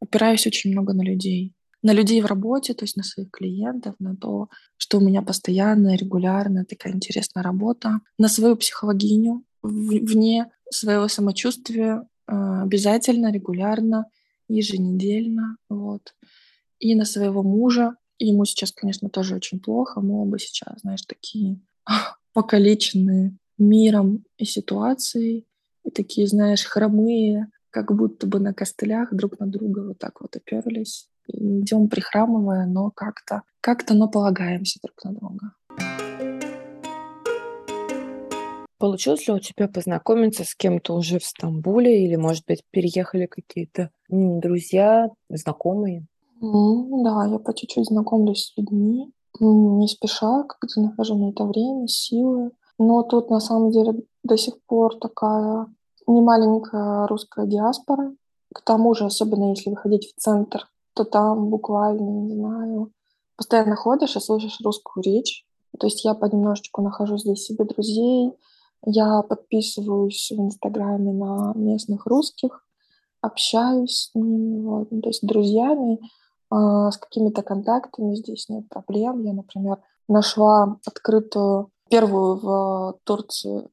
Опираюсь 0.00 0.46
очень 0.46 0.72
много 0.72 0.94
на 0.94 1.02
людей. 1.02 1.54
На 1.82 1.92
людей 1.92 2.22
в 2.22 2.26
работе, 2.26 2.74
то 2.74 2.84
есть 2.84 2.96
на 2.96 3.02
своих 3.02 3.30
клиентов, 3.30 3.94
на 3.98 4.16
то, 4.16 4.48
что 4.76 4.98
у 4.98 5.00
меня 5.00 5.20
постоянная, 5.20 5.96
регулярная 5.96 6.64
такая 6.64 6.94
интересная 6.94 7.42
работа, 7.42 8.00
на 8.18 8.28
свою 8.28 8.56
психологиню, 8.56 9.44
вне 9.62 10.50
своего 10.70 11.08
самочувствия 11.08 12.06
а, 12.26 12.62
обязательно, 12.62 13.32
регулярно, 13.32 14.06
еженедельно, 14.48 15.56
вот. 15.68 16.14
И 16.78 16.94
на 16.94 17.04
своего 17.04 17.42
мужа. 17.42 17.96
Ему 18.24 18.44
сейчас, 18.44 18.70
конечно, 18.70 19.08
тоже 19.08 19.34
очень 19.34 19.58
плохо. 19.58 20.00
Мы 20.00 20.22
оба 20.22 20.38
сейчас, 20.38 20.80
знаешь, 20.82 21.02
такие 21.02 21.58
покалеченные 22.32 23.36
миром 23.58 24.24
и 24.38 24.44
ситуацией, 24.44 25.44
и 25.84 25.90
такие, 25.90 26.28
знаешь, 26.28 26.64
хромые, 26.64 27.50
как 27.70 27.92
будто 27.92 28.28
бы 28.28 28.38
на 28.38 28.54
костылях 28.54 29.12
друг 29.12 29.40
на 29.40 29.48
друга 29.48 29.80
вот 29.80 29.98
так 29.98 30.20
вот 30.20 30.36
оперлись. 30.36 31.08
И 31.26 31.60
идем 31.60 31.88
прихрамывая, 31.88 32.66
но 32.66 32.92
как-то, 32.92 33.42
как-то, 33.60 33.94
но 33.94 34.08
полагаемся 34.08 34.78
друг 34.80 35.02
на 35.02 35.12
друга. 35.12 35.54
Получилось 38.78 39.26
ли 39.26 39.34
у 39.34 39.40
тебя 39.40 39.66
познакомиться 39.66 40.44
с 40.44 40.54
кем-то 40.54 40.94
уже 40.94 41.18
в 41.18 41.24
Стамбуле 41.24 42.04
или, 42.04 42.14
может 42.14 42.44
быть, 42.46 42.62
переехали 42.70 43.26
какие-то 43.26 43.90
друзья, 44.08 45.08
знакомые? 45.28 46.06
Да, 46.42 47.24
я 47.26 47.38
по 47.38 47.54
чуть-чуть 47.54 47.86
знакомлюсь 47.86 48.46
с 48.46 48.56
людьми, 48.58 49.12
не 49.38 49.86
спеша, 49.86 50.42
когда 50.42 50.88
нахожу 50.88 51.16
на 51.16 51.30
это 51.30 51.44
время, 51.44 51.86
силы. 51.86 52.50
Но 52.78 53.04
тут 53.04 53.30
на 53.30 53.38
самом 53.38 53.70
деле 53.70 54.02
до 54.24 54.36
сих 54.36 54.60
пор 54.66 54.98
такая 54.98 55.66
немаленькая 56.08 57.06
русская 57.06 57.46
диаспора. 57.46 58.16
К 58.52 58.60
тому 58.60 58.92
же, 58.94 59.04
особенно 59.04 59.50
если 59.50 59.70
выходить 59.70 60.12
в 60.12 60.20
центр, 60.20 60.68
то 60.94 61.04
там 61.04 61.48
буквально, 61.48 62.10
не 62.22 62.34
знаю, 62.34 62.92
постоянно 63.36 63.76
ходишь 63.76 64.16
и 64.16 64.20
слышишь 64.20 64.60
русскую 64.64 65.04
речь. 65.04 65.46
То 65.78 65.86
есть 65.86 66.04
я 66.04 66.14
понемножечку 66.14 66.82
нахожу 66.82 67.18
здесь 67.18 67.44
себе 67.44 67.64
друзей, 67.64 68.32
я 68.84 69.22
подписываюсь 69.22 70.32
в 70.36 70.40
Инстаграме 70.40 71.12
на 71.12 71.52
местных 71.54 72.04
русских, 72.06 72.66
общаюсь 73.20 74.10
с 74.10 74.14
ними, 74.16 74.60
вот, 74.60 74.90
ну, 74.90 75.00
то 75.02 75.08
есть 75.08 75.20
с 75.20 75.26
друзьями, 75.26 76.00
с 76.54 76.98
какими-то 76.98 77.42
контактами 77.42 78.14
здесь 78.14 78.48
нет 78.48 78.68
проблем. 78.68 79.24
Я, 79.24 79.32
например, 79.32 79.78
нашла 80.08 80.76
открытую 80.84 81.70
первую 81.88 82.36
в 82.36 82.98
Турции 83.04 83.68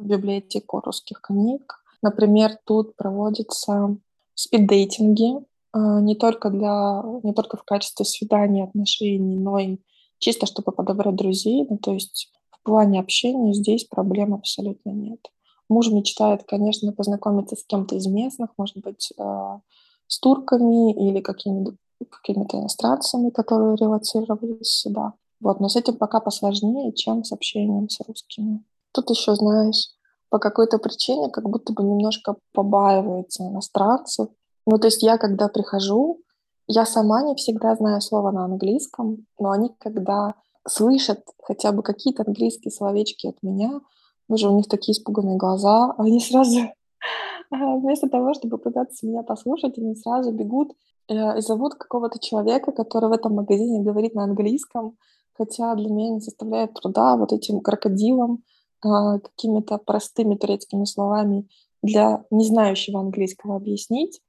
библиотеку 0.00 0.80
русских 0.80 1.20
книг. 1.20 1.82
Например, 2.02 2.56
тут 2.64 2.96
проводятся 2.96 3.96
спиддейтинги 4.34 5.36
э, 5.38 6.00
не 6.00 6.14
только 6.14 6.50
для 6.50 7.02
не 7.22 7.34
только 7.34 7.56
в 7.56 7.64
качестве 7.64 8.04
свидания, 8.04 8.64
отношений, 8.64 9.36
но 9.36 9.58
и 9.58 9.78
чисто 10.18 10.46
чтобы 10.46 10.72
подобрать 10.72 11.16
друзей. 11.16 11.66
Ну, 11.68 11.78
то 11.78 11.92
есть 11.92 12.32
в 12.50 12.62
плане 12.62 13.00
общения 13.00 13.52
здесь 13.52 13.84
проблем 13.84 14.34
абсолютно 14.34 14.90
нет. 14.90 15.20
Муж 15.68 15.88
мечтает, 15.88 16.42
конечно, 16.44 16.92
познакомиться 16.92 17.54
с 17.54 17.64
кем-то 17.64 17.94
из 17.94 18.06
местных, 18.06 18.50
может 18.56 18.78
быть, 18.78 19.12
э, 19.16 19.58
с 20.06 20.18
турками 20.18 20.92
или 20.92 21.20
какими-то 21.20 21.74
какими-то 22.04 22.58
иностранцами, 22.58 23.30
которые 23.30 23.76
релацировались 23.76 24.80
сюда. 24.80 25.14
Вот, 25.40 25.60
но 25.60 25.68
с 25.68 25.76
этим 25.76 25.96
пока 25.96 26.20
посложнее, 26.20 26.92
чем 26.92 27.24
с 27.24 27.32
общением 27.32 27.88
с 27.88 28.00
русскими. 28.06 28.62
Тут 28.92 29.10
еще, 29.10 29.34
знаешь, 29.34 29.90
по 30.28 30.38
какой-то 30.38 30.78
причине 30.78 31.30
как 31.30 31.48
будто 31.48 31.72
бы 31.72 31.82
немножко 31.82 32.36
побаивается 32.52 33.44
иностранцев. 33.46 34.28
Ну, 34.66 34.78
то 34.78 34.86
есть 34.86 35.02
я, 35.02 35.18
когда 35.18 35.48
прихожу, 35.48 36.20
я 36.66 36.86
сама 36.86 37.22
не 37.22 37.34
всегда 37.34 37.74
знаю 37.74 38.00
слово 38.00 38.30
на 38.30 38.44
английском, 38.44 39.26
но 39.38 39.50
они, 39.50 39.70
когда 39.78 40.34
слышат 40.68 41.24
хотя 41.42 41.72
бы 41.72 41.82
какие-то 41.82 42.22
английские 42.26 42.70
словечки 42.70 43.26
от 43.26 43.42
меня, 43.42 43.80
уже 44.28 44.48
у 44.48 44.56
них 44.56 44.68
такие 44.68 44.96
испуганные 44.96 45.36
глаза, 45.36 45.94
они 45.98 46.20
сразу 46.20 46.60
вместо 47.50 48.08
того, 48.08 48.34
чтобы 48.34 48.58
пытаться 48.58 49.06
меня 49.06 49.22
послушать, 49.22 49.78
они 49.78 49.96
сразу 49.96 50.30
бегут 50.32 50.72
и 51.08 51.40
зовут 51.40 51.74
какого-то 51.74 52.18
человека, 52.18 52.72
который 52.72 53.08
в 53.08 53.12
этом 53.12 53.34
магазине 53.34 53.80
говорит 53.80 54.14
на 54.14 54.24
английском, 54.24 54.96
хотя 55.32 55.74
для 55.74 55.88
меня 55.88 56.10
не 56.10 56.20
составляет 56.20 56.74
труда 56.74 57.16
вот 57.16 57.32
этим 57.32 57.60
крокодилам 57.60 58.42
а, 58.82 59.18
какими-то 59.18 59.78
простыми 59.78 60.34
турецкими 60.34 60.84
словами 60.84 61.48
для 61.82 62.24
не 62.30 62.44
знающего 62.44 63.00
английского 63.00 63.56
объяснить. 63.56 64.20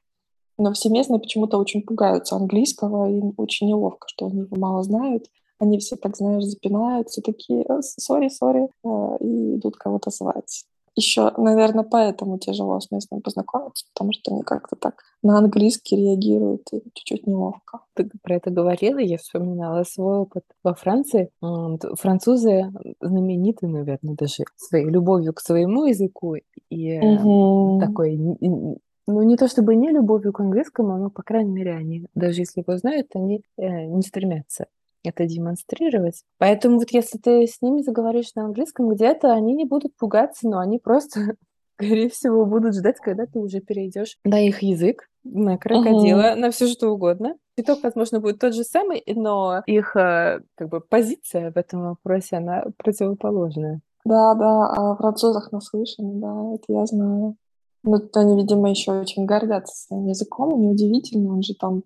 Но 0.58 0.74
все 0.74 0.90
местные 0.90 1.20
почему-то 1.20 1.58
очень 1.58 1.82
пугаются 1.84 2.36
английского, 2.36 3.10
им 3.10 3.34
очень 3.38 3.68
неловко, 3.68 4.08
что 4.08 4.28
они 4.28 4.42
его 4.42 4.58
мало 4.58 4.84
знают. 4.84 5.26
Они 5.60 5.78
все 5.80 5.96
так, 5.96 6.18
знаешь, 6.18 6.44
запинаются, 6.44 7.22
такие 7.22 7.66
«сори, 7.82 8.30
сори», 8.30 8.70
а, 8.84 9.18
и 9.20 9.56
идут 9.56 9.78
кого-то 9.78 10.10
звать. 10.10 10.66
Еще, 10.96 11.32
наверное, 11.38 11.84
поэтому 11.84 12.38
тяжело 12.38 12.80
с 12.80 12.92
местными 12.92 13.22
познакомиться, 13.22 13.86
потому 13.94 14.12
что 14.12 14.34
они 14.34 14.44
как-то 14.44 14.76
так 14.76 14.96
на 15.24 15.38
английский 15.38 15.96
реагируют 15.96 16.68
и 16.74 16.82
чуть-чуть 16.94 17.28
неловко. 17.28 17.80
Ты 17.94 18.10
про 18.22 18.36
это 18.36 18.50
говорила, 18.50 19.00
я 19.00 19.18
вспоминала 19.18 19.84
свой 19.84 20.18
опыт 20.18 20.44
во 20.64 20.74
Франции. 20.74 21.32
Французы 22.00 22.74
знамениты, 23.00 23.68
наверное, 23.68 24.16
даже 24.16 24.44
своей 24.58 24.90
любовью 24.90 25.34
к 25.34 25.40
своему 25.40 25.86
языку 25.86 26.36
и 26.70 27.00
угу. 27.00 27.80
такой 27.80 28.18
ну, 29.08 29.24
не 29.24 29.36
то 29.36 29.48
чтобы 29.48 29.76
не 29.76 29.90
любовью 29.90 30.32
к 30.32 30.40
английскому, 30.40 30.98
но, 30.98 31.10
по 31.10 31.24
крайней 31.24 31.52
мере, 31.52 31.74
они, 31.74 32.06
даже 32.16 32.42
если 32.42 32.62
его 32.62 32.78
знают, 32.78 33.08
они 33.16 33.44
э, 33.58 33.86
не 33.86 34.02
стремятся 34.04 34.68
это 35.04 35.26
демонстрировать. 35.26 36.24
Поэтому 36.38 36.78
вот 36.80 36.92
если 36.92 37.18
ты 37.18 37.48
с 37.48 37.62
ними 37.62 37.82
заговоришь 37.82 38.34
на 38.36 38.46
английском 38.46 38.90
где-то, 38.90 39.34
они 39.34 39.54
не 39.54 39.66
будут 39.66 39.96
пугаться, 39.96 40.48
но 40.48 40.60
они 40.60 40.80
просто, 40.80 41.36
скорее 41.76 42.10
всего, 42.10 42.46
будут 42.46 42.76
ждать, 42.76 42.98
когда 43.00 43.26
ты 43.26 43.40
уже 43.40 43.60
перейдешь 43.60 44.18
на 44.24 44.40
их 44.40 44.62
язык, 44.62 45.08
на 45.24 45.58
крокодила, 45.58 46.34
uh-huh. 46.34 46.36
на 46.36 46.52
все 46.52 46.68
что 46.68 46.90
угодно. 46.90 47.36
Итог, 47.58 47.84
возможно, 47.84 48.20
будет 48.20 48.40
тот 48.40 48.56
же 48.56 48.64
самый, 48.64 49.04
но 49.08 49.62
их 49.68 49.96
э, 49.96 50.42
как 50.56 50.70
бы 50.70 50.82
позиция 50.82 51.52
в 51.52 51.58
этом 51.58 51.84
вопросе, 51.90 52.38
она 52.38 52.66
противоположная. 52.78 53.82
Да, 54.04 54.34
да, 54.34 54.68
о 54.68 54.96
французах 54.96 55.52
наслышаны, 55.52 56.20
да, 56.20 56.56
это 56.56 56.74
я 56.74 56.86
знаю. 56.86 57.36
Но 57.84 58.00
они, 58.16 58.36
видимо, 58.36 58.70
еще 58.70 58.92
очень 58.94 59.26
гордятся 59.26 59.76
своим 59.76 60.08
языком, 60.08 60.60
неудивительно, 60.60 61.34
он 61.34 61.44
же 61.44 61.54
там 61.56 61.84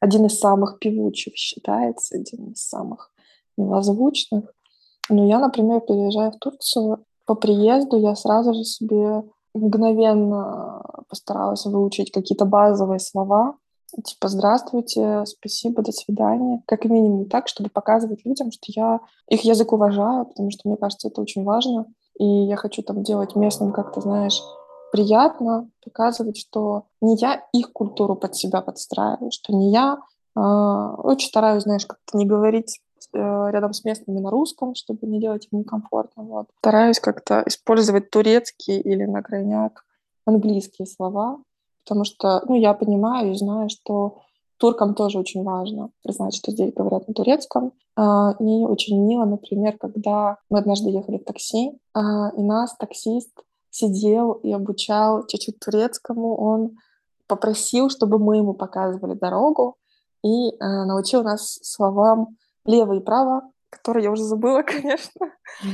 один 0.00 0.26
из 0.26 0.38
самых 0.38 0.78
певучих 0.78 1.34
считается, 1.36 2.16
один 2.16 2.52
из 2.52 2.66
самых 2.66 3.10
милозвучных. 3.56 4.52
Ну, 5.08 5.28
я, 5.28 5.38
например, 5.38 5.80
переезжая 5.80 6.30
в 6.30 6.38
Турцию, 6.38 7.04
по 7.26 7.34
приезду 7.34 7.98
я 7.98 8.14
сразу 8.14 8.54
же 8.54 8.64
себе 8.64 9.22
мгновенно 9.54 10.82
постаралась 11.08 11.64
выучить 11.64 12.12
какие-то 12.12 12.44
базовые 12.44 12.98
слова, 12.98 13.56
типа 14.04 14.28
«здравствуйте», 14.28 15.24
«спасибо», 15.26 15.82
«до 15.82 15.92
свидания». 15.92 16.62
Как 16.66 16.84
минимум 16.84 17.28
так, 17.28 17.48
чтобы 17.48 17.70
показывать 17.70 18.24
людям, 18.24 18.50
что 18.50 18.64
я 18.68 19.00
их 19.28 19.42
язык 19.42 19.72
уважаю, 19.72 20.26
потому 20.26 20.50
что 20.50 20.68
мне 20.68 20.76
кажется, 20.76 21.08
это 21.08 21.20
очень 21.20 21.44
важно. 21.44 21.86
И 22.18 22.24
я 22.24 22.56
хочу 22.56 22.82
там 22.82 23.02
делать 23.02 23.36
местным 23.36 23.72
как-то, 23.72 24.00
знаешь, 24.00 24.40
приятно, 24.92 25.68
показывать, 25.84 26.36
что 26.36 26.84
не 27.00 27.16
я 27.16 27.42
их 27.52 27.72
культуру 27.72 28.16
под 28.16 28.34
себя 28.34 28.60
подстраиваю, 28.60 29.30
что 29.30 29.52
не 29.52 29.70
я 29.70 29.98
э, 30.36 30.40
очень 30.40 31.28
стараюсь, 31.28 31.64
знаешь, 31.64 31.86
как-то 31.86 32.16
не 32.16 32.26
говорить 32.26 32.80
э, 33.12 33.18
рядом 33.18 33.72
с 33.72 33.84
местными 33.84 34.20
на 34.20 34.30
русском, 34.30 34.74
чтобы 34.74 35.06
не 35.06 35.20
делать 35.20 35.48
им 35.50 35.60
некомфортно. 35.60 36.22
Вот. 36.22 36.46
Стараюсь 36.58 37.00
как-то 37.00 37.42
использовать 37.46 38.10
турецкие 38.10 38.80
или 38.80 39.04
на 39.04 39.22
крайняк 39.22 39.84
английские 40.24 40.86
слова, 40.86 41.38
потому 41.84 42.04
что, 42.04 42.42
ну, 42.48 42.54
я 42.54 42.74
понимаю 42.74 43.32
и 43.32 43.36
знаю, 43.36 43.68
что 43.68 44.22
туркам 44.58 44.94
тоже 44.94 45.18
очень 45.18 45.42
важно 45.42 45.90
признать, 46.02 46.34
что 46.34 46.50
здесь 46.50 46.72
говорят 46.72 47.06
на 47.08 47.14
турецком. 47.14 47.72
А, 47.96 48.34
и 48.38 48.64
очень 48.64 49.00
мило, 49.06 49.24
например, 49.24 49.76
когда 49.78 50.38
мы 50.50 50.58
однажды 50.58 50.90
ехали 50.90 51.18
в 51.18 51.24
такси, 51.24 51.78
а, 51.94 52.30
и 52.36 52.42
нас 52.42 52.76
таксист 52.76 53.30
сидел 53.76 54.32
и 54.32 54.52
обучал 54.52 55.26
чуть-чуть 55.26 55.58
турецкому. 55.60 56.36
Он 56.36 56.78
попросил, 57.26 57.90
чтобы 57.90 58.18
мы 58.18 58.38
ему 58.38 58.54
показывали 58.54 59.14
дорогу 59.14 59.76
и 60.22 60.50
э, 60.50 60.54
научил 60.60 61.22
нас 61.22 61.58
словам 61.62 62.36
лево 62.64 62.94
и 62.94 63.00
право, 63.00 63.50
которые 63.70 64.04
я 64.04 64.10
уже 64.10 64.24
забыла, 64.24 64.62
конечно. 64.66 65.26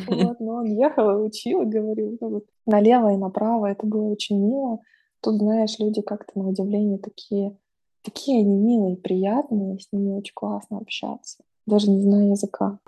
Вот, 0.08 0.40
но 0.40 0.54
он 0.56 0.64
ехал 0.64 1.10
и 1.10 1.26
учил, 1.26 1.62
и 1.62 1.66
говорил 1.66 2.16
ну, 2.20 2.28
вот, 2.28 2.44
налево 2.66 3.12
и 3.12 3.16
направо. 3.16 3.66
Это 3.66 3.86
было 3.86 4.08
очень 4.08 4.38
мило. 4.38 4.78
Тут, 5.20 5.36
знаешь, 5.36 5.78
люди 5.78 6.02
как-то 6.02 6.38
на 6.38 6.48
удивление 6.48 6.98
такие, 6.98 7.56
такие 8.02 8.40
они 8.40 8.56
милые, 8.56 8.96
приятные, 8.96 9.78
с 9.78 9.88
ними 9.92 10.18
очень 10.18 10.34
классно 10.34 10.78
общаться, 10.78 11.44
даже 11.66 11.90
не 11.90 12.00
зная 12.00 12.30
языка. 12.30 12.80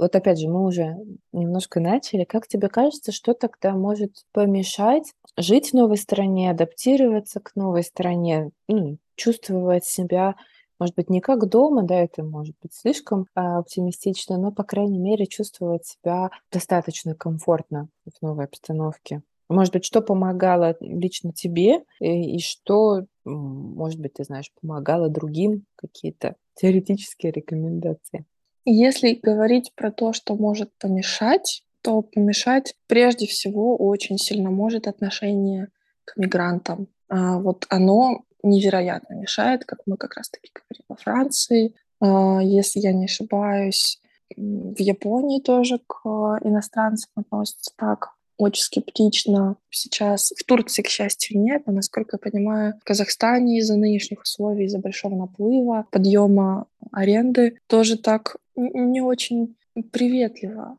Вот 0.00 0.16
опять 0.16 0.40
же, 0.40 0.48
мы 0.48 0.64
уже 0.64 0.96
немножко 1.30 1.78
начали. 1.78 2.24
Как 2.24 2.48
тебе 2.48 2.68
кажется, 2.68 3.12
что 3.12 3.34
тогда 3.34 3.72
может 3.74 4.24
помешать 4.32 5.12
жить 5.36 5.70
в 5.70 5.74
новой 5.74 5.98
стране, 5.98 6.50
адаптироваться 6.50 7.38
к 7.38 7.54
новой 7.54 7.82
стране, 7.82 8.50
ну, 8.66 8.96
чувствовать 9.14 9.84
себя 9.84 10.36
может 10.78 10.94
быть, 10.94 11.10
не 11.10 11.20
как 11.20 11.46
дома, 11.46 11.82
да, 11.82 11.96
это 11.96 12.22
может 12.22 12.56
быть 12.62 12.72
слишком 12.72 13.26
а, 13.34 13.58
оптимистично, 13.58 14.38
но, 14.38 14.50
по 14.50 14.64
крайней 14.64 14.98
мере, 14.98 15.26
чувствовать 15.26 15.84
себя 15.84 16.30
достаточно 16.50 17.14
комфортно 17.14 17.90
в 18.06 18.22
новой 18.22 18.46
обстановке. 18.46 19.20
Может 19.50 19.74
быть, 19.74 19.84
что 19.84 20.00
помогало 20.00 20.76
лично 20.80 21.34
тебе 21.34 21.84
и, 22.00 22.36
и 22.36 22.38
что, 22.38 23.04
может 23.24 24.00
быть, 24.00 24.14
ты 24.14 24.24
знаешь, 24.24 24.50
помогало 24.62 25.10
другим, 25.10 25.66
какие-то 25.76 26.36
теоретические 26.54 27.32
рекомендации? 27.32 28.24
Если 28.64 29.18
говорить 29.22 29.72
про 29.74 29.90
то, 29.90 30.12
что 30.12 30.34
может 30.34 30.70
помешать, 30.78 31.64
то 31.82 32.02
помешать 32.02 32.74
прежде 32.86 33.26
всего 33.26 33.76
очень 33.76 34.18
сильно 34.18 34.50
может 34.50 34.86
отношение 34.86 35.68
к 36.04 36.16
мигрантам. 36.16 36.88
А 37.08 37.38
вот 37.38 37.66
оно 37.70 38.24
невероятно 38.42 39.14
мешает, 39.14 39.64
как 39.64 39.80
мы 39.86 39.96
как 39.96 40.16
раз-таки 40.16 40.50
говорим 40.54 40.84
во 40.88 40.96
Франции. 40.96 41.74
А, 42.00 42.40
если 42.42 42.80
я 42.80 42.92
не 42.92 43.06
ошибаюсь, 43.06 44.00
в 44.36 44.78
Японии 44.78 45.40
тоже 45.40 45.80
к 45.86 46.06
иностранцам 46.42 47.10
относятся 47.16 47.72
так 47.76 48.14
очень 48.40 48.62
скептично. 48.62 49.56
Сейчас 49.68 50.32
в 50.34 50.44
Турции, 50.44 50.82
к 50.82 50.88
счастью, 50.88 51.38
нет, 51.38 51.64
но, 51.66 51.74
насколько 51.74 52.16
я 52.16 52.30
понимаю, 52.30 52.74
в 52.80 52.84
Казахстане 52.84 53.58
из-за 53.58 53.76
нынешних 53.76 54.22
условий, 54.22 54.64
из-за 54.64 54.78
большого 54.78 55.14
наплыва, 55.14 55.86
подъема 55.90 56.66
аренды 56.90 57.58
тоже 57.66 57.98
так 57.98 58.36
не 58.60 59.00
очень 59.00 59.56
приветливо, 59.92 60.78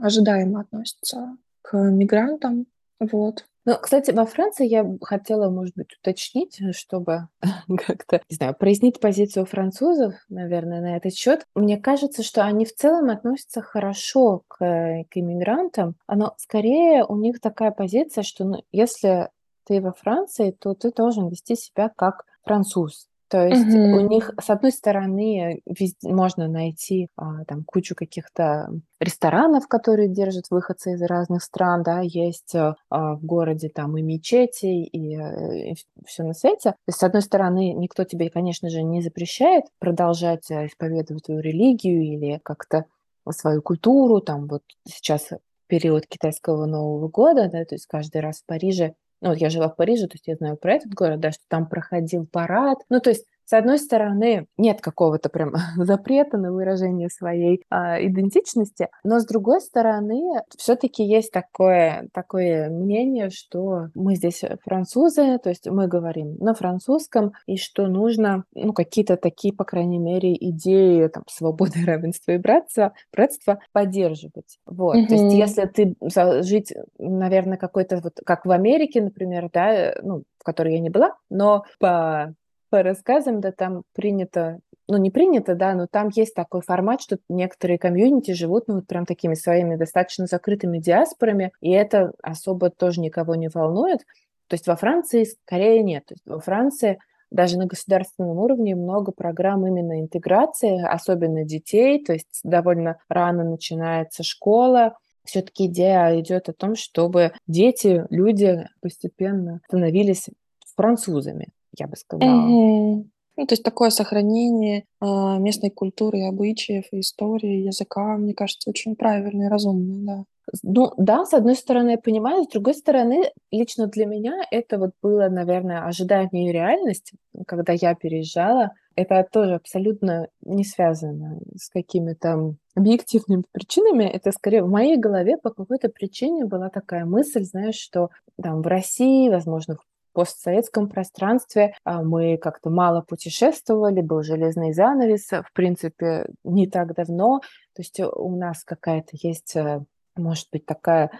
ожидаемо 0.00 0.60
относятся 0.60 1.36
к 1.62 1.76
мигрантам. 1.76 2.66
Вот. 2.98 3.46
Ну, 3.66 3.76
кстати, 3.80 4.10
во 4.10 4.24
Франции 4.24 4.66
я 4.66 4.86
хотела, 5.02 5.50
может 5.50 5.74
быть, 5.76 5.94
уточнить, 6.00 6.60
э, 6.60 6.72
чтобы 6.72 7.28
как-то, 7.86 8.22
не 8.28 8.36
знаю, 8.36 8.54
прояснить 8.54 9.00
позицию 9.00 9.44
французов, 9.44 10.14
наверное, 10.28 10.80
на 10.80 10.96
этот 10.96 11.14
счет. 11.14 11.46
Мне 11.54 11.76
кажется, 11.78 12.22
что 12.22 12.44
они 12.44 12.64
в 12.64 12.74
целом 12.74 13.10
относятся 13.10 13.60
хорошо 13.60 14.42
к, 14.48 14.58
к 14.58 15.16
иммигрантам, 15.16 15.94
но 16.08 16.34
скорее 16.38 17.04
у 17.04 17.16
них 17.16 17.40
такая 17.40 17.70
позиция, 17.70 18.22
что 18.22 18.44
ну, 18.44 18.64
если 18.72 19.28
ты 19.64 19.80
во 19.80 19.92
Франции, 19.92 20.52
то 20.52 20.74
ты 20.74 20.90
должен 20.90 21.28
вести 21.28 21.54
себя 21.54 21.90
как 21.94 22.24
француз. 22.42 23.09
То 23.30 23.46
есть 23.46 23.68
угу. 23.68 23.96
у 23.96 24.00
них, 24.08 24.32
с 24.42 24.50
одной 24.50 24.72
стороны, 24.72 25.62
можно 26.02 26.48
найти 26.48 27.08
а, 27.16 27.44
там 27.44 27.62
кучу 27.62 27.94
каких-то 27.94 28.70
ресторанов, 28.98 29.68
которые 29.68 30.08
держат 30.08 30.46
выходцы 30.50 30.94
из 30.94 31.02
разных 31.02 31.44
стран, 31.44 31.84
да, 31.84 32.00
есть 32.00 32.56
а, 32.56 32.74
в 32.90 33.24
городе 33.24 33.68
там 33.68 33.96
и 33.96 34.02
мечети, 34.02 34.66
и, 34.66 35.16
э, 35.16 35.70
и 35.70 35.74
все 36.04 36.24
на 36.24 36.34
свете. 36.34 36.70
То 36.72 36.88
есть, 36.88 36.98
с 36.98 37.02
одной 37.04 37.22
стороны, 37.22 37.72
никто 37.72 38.02
тебе, 38.02 38.30
конечно 38.30 38.68
же, 38.68 38.82
не 38.82 39.00
запрещает 39.00 39.66
продолжать 39.78 40.50
а, 40.50 40.66
исповедовать 40.66 41.26
твою 41.26 41.40
религию 41.40 42.02
или 42.02 42.40
как-то 42.42 42.86
свою 43.30 43.62
культуру, 43.62 44.20
там 44.20 44.48
вот 44.48 44.62
сейчас 44.88 45.28
период 45.68 46.08
китайского 46.08 46.66
Нового 46.66 47.06
года, 47.06 47.48
да, 47.48 47.64
то 47.64 47.76
есть 47.76 47.86
каждый 47.86 48.22
раз 48.22 48.40
в 48.40 48.46
Париже 48.46 48.94
ну, 49.20 49.30
вот 49.30 49.38
я 49.38 49.50
жила 49.50 49.68
в 49.68 49.76
Париже, 49.76 50.06
то 50.06 50.14
есть 50.14 50.26
я 50.26 50.34
знаю 50.36 50.56
про 50.56 50.74
этот 50.74 50.92
город, 50.94 51.20
да, 51.20 51.32
что 51.32 51.42
там 51.48 51.68
проходил 51.68 52.26
парад. 52.26 52.78
Ну, 52.88 53.00
то 53.00 53.10
есть 53.10 53.26
с 53.44 53.52
одной 53.52 53.78
стороны, 53.78 54.46
нет 54.56 54.80
какого-то 54.80 55.28
прям 55.28 55.54
запрета 55.76 56.38
на 56.38 56.52
выражение 56.52 57.08
своей 57.08 57.64
а, 57.70 58.00
идентичности, 58.04 58.88
но 59.04 59.18
с 59.18 59.26
другой 59.26 59.60
стороны, 59.60 60.42
все-таки 60.56 61.02
есть 61.02 61.32
такое, 61.32 62.08
такое 62.12 62.70
мнение, 62.70 63.30
что 63.30 63.88
мы 63.94 64.14
здесь 64.14 64.42
французы, 64.64 65.38
то 65.38 65.48
есть 65.48 65.68
мы 65.68 65.88
говорим 65.88 66.36
на 66.36 66.54
французском, 66.54 67.32
и 67.46 67.56
что 67.56 67.86
нужно, 67.86 68.44
ну, 68.54 68.72
какие-то 68.72 69.16
такие, 69.16 69.54
по 69.54 69.64
крайней 69.64 69.98
мере, 69.98 70.34
идеи 70.34 71.08
там, 71.08 71.24
свободы, 71.28 71.80
равенства 71.84 72.32
и 72.32 72.38
братства, 72.38 72.92
братства 73.12 73.60
поддерживать. 73.72 74.58
Вот. 74.66 74.96
Mm-hmm. 74.96 75.06
То 75.06 75.14
есть 75.14 75.34
если 75.34 75.64
ты 75.66 76.42
жить, 76.42 76.72
наверное, 76.98 77.58
какой-то 77.58 78.00
вот, 78.02 78.20
как 78.24 78.46
в 78.46 78.50
Америке, 78.50 79.02
например, 79.02 79.50
да, 79.52 79.94
ну, 80.02 80.24
в 80.38 80.44
которой 80.44 80.74
я 80.74 80.80
не 80.80 80.90
была, 80.90 81.14
но 81.28 81.64
по 81.78 82.34
по 82.70 82.82
рассказам, 82.82 83.40
да, 83.40 83.52
там 83.52 83.82
принято, 83.94 84.60
ну, 84.88 84.96
не 84.96 85.10
принято, 85.10 85.54
да, 85.54 85.74
но 85.74 85.86
там 85.86 86.08
есть 86.14 86.34
такой 86.34 86.62
формат, 86.62 87.02
что 87.02 87.18
некоторые 87.28 87.78
комьюнити 87.78 88.32
живут, 88.32 88.68
ну, 88.68 88.76
вот 88.76 88.86
прям 88.86 89.04
такими 89.04 89.34
своими 89.34 89.76
достаточно 89.76 90.26
закрытыми 90.26 90.78
диаспорами, 90.78 91.52
и 91.60 91.70
это 91.70 92.12
особо 92.22 92.70
тоже 92.70 93.00
никого 93.00 93.34
не 93.34 93.48
волнует. 93.48 94.00
То 94.48 94.54
есть 94.54 94.66
во 94.66 94.76
Франции 94.76 95.24
скорее 95.24 95.82
нет. 95.82 96.06
То 96.06 96.14
есть 96.14 96.26
во 96.26 96.40
Франции 96.40 96.98
даже 97.30 97.58
на 97.58 97.66
государственном 97.66 98.38
уровне 98.38 98.74
много 98.74 99.12
программ 99.12 99.66
именно 99.66 100.00
интеграции, 100.00 100.82
особенно 100.82 101.44
детей, 101.44 102.02
то 102.04 102.12
есть 102.12 102.40
довольно 102.42 102.98
рано 103.08 103.44
начинается 103.44 104.22
школа, 104.24 104.96
все-таки 105.24 105.66
идея 105.66 106.18
идет 106.18 106.48
о 106.48 106.52
том, 106.52 106.74
чтобы 106.74 107.32
дети, 107.46 108.04
люди 108.10 108.66
постепенно 108.80 109.60
становились 109.68 110.28
французами 110.74 111.48
я 111.78 111.86
бы 111.86 111.96
сказала. 111.96 112.46
Угу. 112.46 113.06
Ну, 113.36 113.46
то 113.46 113.54
есть 113.54 113.62
такое 113.62 113.90
сохранение 113.90 114.84
э, 115.00 115.06
местной 115.38 115.70
культуры, 115.70 116.26
обычаев, 116.26 116.84
истории, 116.92 117.66
языка, 117.66 118.16
мне 118.18 118.34
кажется, 118.34 118.68
очень 118.68 118.96
правильно 118.96 119.44
и 119.44 119.48
разумно, 119.48 120.04
да. 120.04 120.24
Ну 120.62 120.92
да, 120.96 121.24
с 121.24 121.32
одной 121.32 121.54
стороны, 121.54 121.90
я 121.90 121.98
понимаю, 121.98 122.44
с 122.44 122.48
другой 122.48 122.74
стороны, 122.74 123.30
лично 123.50 123.86
для 123.86 124.06
меня 124.06 124.42
это 124.50 124.78
вот 124.78 124.90
было, 125.02 125.28
наверное, 125.28 125.86
ожидание 125.86 126.48
и 126.48 126.52
реальность, 126.52 127.12
когда 127.46 127.72
я 127.72 127.94
переезжала. 127.94 128.72
Это 128.96 129.26
тоже 129.30 129.54
абсолютно 129.54 130.28
не 130.42 130.64
связано 130.64 131.40
с 131.56 131.70
какими-то 131.70 132.56
объективными 132.74 133.44
причинами. 133.52 134.04
Это 134.04 134.32
скорее 134.32 134.64
в 134.64 134.68
моей 134.68 134.96
голове 134.96 135.38
по 135.38 135.50
какой-то 135.50 135.88
причине 135.88 136.44
была 136.44 136.68
такая 136.68 137.04
мысль, 137.04 137.44
знаешь, 137.44 137.76
что 137.76 138.10
там 138.42 138.62
в 138.62 138.66
России, 138.66 139.30
возможно, 139.30 139.76
в 139.76 139.84
постсоветском 140.12 140.88
пространстве 140.88 141.74
а, 141.84 142.02
мы 142.02 142.36
как-то 142.36 142.70
мало 142.70 143.02
путешествовали, 143.02 144.00
был 144.00 144.22
железный 144.22 144.72
занавес, 144.72 145.28
в 145.30 145.52
принципе, 145.52 146.26
не 146.44 146.66
так 146.66 146.94
давно. 146.94 147.40
То 147.74 147.82
есть 147.82 148.00
у 148.00 148.36
нас 148.36 148.64
какая-то 148.64 149.10
есть, 149.12 149.56
э, 149.56 149.84
может 150.16 150.48
быть, 150.52 150.66
такая 150.66 151.10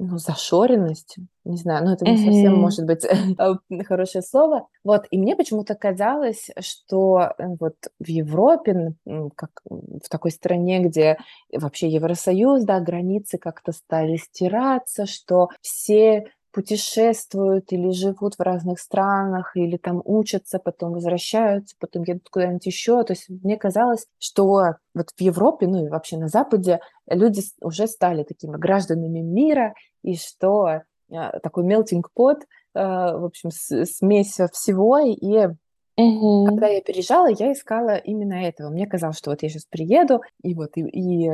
ну, 0.00 0.16
зашоренность, 0.16 1.16
не 1.44 1.58
знаю, 1.58 1.84
ну, 1.84 1.92
это 1.92 2.06
не 2.06 2.16
совсем 2.16 2.54
может 2.54 2.86
быть 2.86 3.04
а, 3.38 3.58
хорошее 3.84 4.22
слово. 4.22 4.66
Вот, 4.82 5.06
и 5.10 5.18
мне 5.18 5.36
почему-то 5.36 5.74
казалось, 5.74 6.48
что 6.60 7.34
э, 7.36 7.44
вот 7.60 7.76
в 7.98 8.08
Европе, 8.08 8.94
как 9.36 9.50
в 9.66 10.08
такой 10.08 10.30
стране, 10.30 10.80
где 10.80 11.18
вообще 11.52 11.88
Евросоюз, 11.88 12.64
да, 12.64 12.80
границы 12.80 13.36
как-то 13.36 13.72
стали 13.72 14.16
стираться, 14.16 15.04
что 15.04 15.50
все 15.60 16.32
путешествуют 16.52 17.72
или 17.72 17.90
живут 17.90 18.34
в 18.34 18.40
разных 18.40 18.80
странах, 18.80 19.56
или 19.56 19.76
там 19.76 20.02
учатся, 20.04 20.58
потом 20.58 20.92
возвращаются, 20.92 21.76
потом 21.78 22.02
едут 22.02 22.28
куда-нибудь 22.30 22.66
еще. 22.66 23.02
То 23.04 23.12
есть 23.12 23.28
мне 23.28 23.56
казалось, 23.56 24.06
что 24.18 24.44
вот 24.94 25.10
в 25.16 25.20
Европе, 25.20 25.66
ну 25.66 25.86
и 25.86 25.88
вообще 25.88 26.16
на 26.16 26.28
Западе 26.28 26.80
люди 27.08 27.42
уже 27.60 27.86
стали 27.86 28.24
такими 28.24 28.56
гражданами 28.56 29.20
мира, 29.20 29.74
и 30.02 30.16
что 30.16 30.82
а, 31.12 31.38
такой 31.40 31.64
melting 31.64 32.02
pot, 32.16 32.40
а, 32.74 33.16
в 33.16 33.24
общем, 33.24 33.50
смесь 33.50 34.38
всего, 34.52 34.98
и 34.98 35.48
Угу. 36.00 36.46
Когда 36.46 36.68
я 36.68 36.80
переезжала, 36.80 37.28
я 37.28 37.52
искала 37.52 37.96
именно 37.96 38.34
этого. 38.34 38.70
Мне 38.70 38.86
казалось, 38.86 39.18
что 39.18 39.30
вот 39.30 39.42
я 39.42 39.48
сейчас 39.48 39.66
приеду 39.66 40.22
и 40.42 40.54
вот 40.54 40.76
и, 40.76 40.82
и 40.82 41.30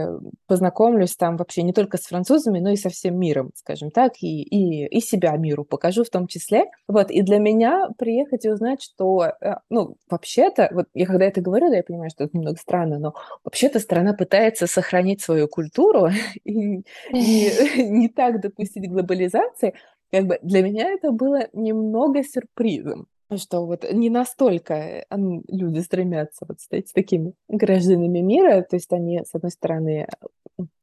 познакомлюсь 0.46 1.16
там 1.16 1.36
вообще 1.36 1.62
не 1.62 1.72
только 1.72 1.98
с 1.98 2.06
французами, 2.06 2.58
но 2.58 2.70
и 2.70 2.76
со 2.76 2.88
всем 2.88 3.18
миром, 3.18 3.50
скажем 3.54 3.90
так, 3.90 4.14
и, 4.20 4.42
и, 4.42 4.86
и 4.86 5.00
себя 5.00 5.36
миру 5.36 5.64
покажу 5.64 6.04
в 6.04 6.10
том 6.10 6.26
числе. 6.26 6.64
Вот, 6.88 7.10
и 7.10 7.22
для 7.22 7.38
меня 7.38 7.88
приехать 7.98 8.44
и 8.44 8.50
узнать, 8.50 8.82
что, 8.82 9.32
э, 9.40 9.54
ну, 9.70 9.96
вообще-то, 10.08 10.68
вот 10.72 10.86
я 10.94 11.06
когда 11.06 11.26
это 11.26 11.40
говорю, 11.40 11.70
да, 11.70 11.76
я 11.76 11.82
понимаю, 11.82 12.10
что 12.10 12.24
это 12.24 12.36
немного 12.36 12.58
странно, 12.58 12.98
но 12.98 13.14
вообще-то 13.44 13.78
страна 13.78 14.14
пытается 14.14 14.66
сохранить 14.66 15.22
свою 15.22 15.48
культуру 15.48 16.08
и, 16.44 16.82
и 17.12 17.52
не 17.88 18.08
так 18.08 18.40
допустить 18.40 18.90
глобализации, 18.90 19.74
как 20.10 20.26
бы 20.26 20.38
для 20.42 20.62
меня 20.62 20.90
это 20.90 21.10
было 21.10 21.48
немного 21.52 22.22
сюрпризом 22.22 23.06
что 23.34 23.66
вот 23.66 23.84
не 23.90 24.10
настолько 24.10 24.74
э, 24.74 25.04
люди 25.48 25.80
стремятся 25.80 26.44
вот 26.48 26.60
стать 26.60 26.92
такими 26.92 27.32
гражданами 27.48 28.20
мира, 28.20 28.62
то 28.62 28.76
есть 28.76 28.92
они, 28.92 29.22
с 29.24 29.34
одной 29.34 29.50
стороны, 29.50 30.06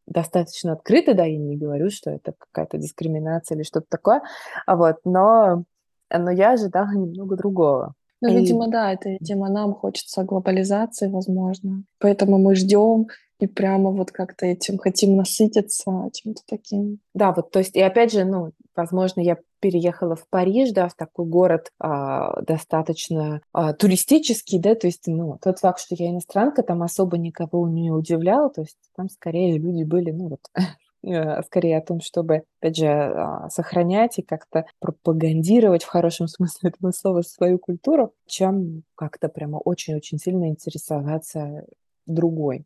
достаточно 0.05 0.73
открыты, 0.73 1.13
да, 1.13 1.25
я 1.25 1.37
не 1.37 1.57
говорю, 1.57 1.89
что 1.89 2.11
это 2.11 2.33
какая-то 2.37 2.77
дискриминация 2.77 3.55
или 3.55 3.63
что-то 3.63 3.87
такое, 3.89 4.21
а 4.65 4.75
вот, 4.75 4.97
но, 5.05 5.63
но 6.09 6.31
я 6.31 6.51
ожидала 6.51 6.91
немного 6.91 7.35
другого. 7.35 7.93
Ну, 8.21 8.29
и... 8.29 8.35
видимо, 8.37 8.69
да, 8.69 8.93
это, 8.93 9.09
видимо, 9.09 9.49
нам 9.49 9.73
хочется 9.73 10.23
глобализации, 10.23 11.07
возможно, 11.07 11.83
поэтому 11.99 12.37
мы 12.37 12.55
ждем 12.55 13.07
и 13.39 13.47
прямо 13.47 13.91
вот 13.91 14.11
как-то 14.11 14.45
этим 14.45 14.77
хотим 14.77 15.17
насытиться 15.17 16.09
чем-то 16.13 16.41
таким. 16.47 16.99
Да, 17.13 17.33
вот, 17.33 17.51
то 17.51 17.59
есть, 17.59 17.75
и 17.75 17.81
опять 17.81 18.13
же, 18.13 18.23
ну, 18.23 18.51
возможно, 18.75 19.21
я 19.21 19.37
переехала 19.59 20.15
в 20.15 20.27
Париж, 20.29 20.71
да, 20.71 20.87
в 20.87 20.95
такой 20.95 21.25
город 21.25 21.71
а, 21.79 22.41
достаточно 22.41 23.41
а, 23.53 23.73
туристический, 23.73 24.59
да, 24.59 24.75
то 24.75 24.87
есть, 24.87 25.07
ну, 25.07 25.37
тот 25.41 25.59
факт, 25.59 25.79
что 25.79 25.95
я 25.95 26.09
иностранка, 26.09 26.63
там 26.63 26.83
особо 26.83 27.17
никого 27.17 27.67
не 27.67 27.91
удивлял, 27.91 28.51
то 28.51 28.61
есть 28.61 28.77
там 28.95 29.09
скорее 29.09 29.57
люди 29.57 29.83
были, 29.83 30.11
ну, 30.11 30.29
вот, 30.29 30.39
э, 31.03 31.41
скорее 31.43 31.77
о 31.77 31.85
том, 31.85 32.01
чтобы, 32.01 32.43
опять 32.59 32.77
же, 32.77 32.87
а, 32.87 33.49
сохранять 33.49 34.19
и 34.19 34.23
как-то 34.23 34.65
пропагандировать 34.79 35.83
в 35.83 35.89
хорошем 35.89 36.27
смысле 36.29 36.69
этого 36.69 36.91
слова 36.91 37.21
свою 37.21 37.59
культуру, 37.59 38.13
чем 38.25 38.83
как-то 38.95 39.29
прямо 39.29 39.57
очень-очень 39.57 40.19
сильно 40.19 40.49
интересоваться 40.49 41.65
другой. 42.05 42.65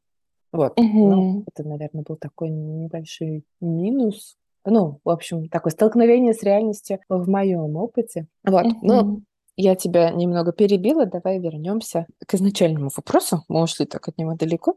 Вот. 0.51 0.79
Угу. 0.79 1.09
Ну, 1.09 1.43
это, 1.45 1.67
наверное, 1.67 2.03
был 2.03 2.15
такой 2.15 2.49
небольшой 2.49 3.43
минус. 3.61 4.37
Ну, 4.69 4.99
в 5.05 5.09
общем, 5.09 5.47
такое 5.47 5.71
столкновение 5.71 6.33
с 6.33 6.43
реальностью 6.43 6.99
в 7.07 7.29
моем 7.29 7.77
опыте. 7.77 8.27
Вот. 8.43 8.65
Угу. 8.65 8.79
Ну, 8.81 9.21
я 9.55 9.75
тебя 9.75 10.11
немного 10.11 10.51
перебила. 10.51 11.05
Давай 11.05 11.39
вернемся 11.39 12.05
к 12.25 12.33
изначальному 12.33 12.89
вопросу. 12.95 13.43
Мы 13.47 13.63
ушли 13.63 13.85
так 13.85 14.09
от 14.09 14.17
него 14.17 14.35
далеко. 14.35 14.75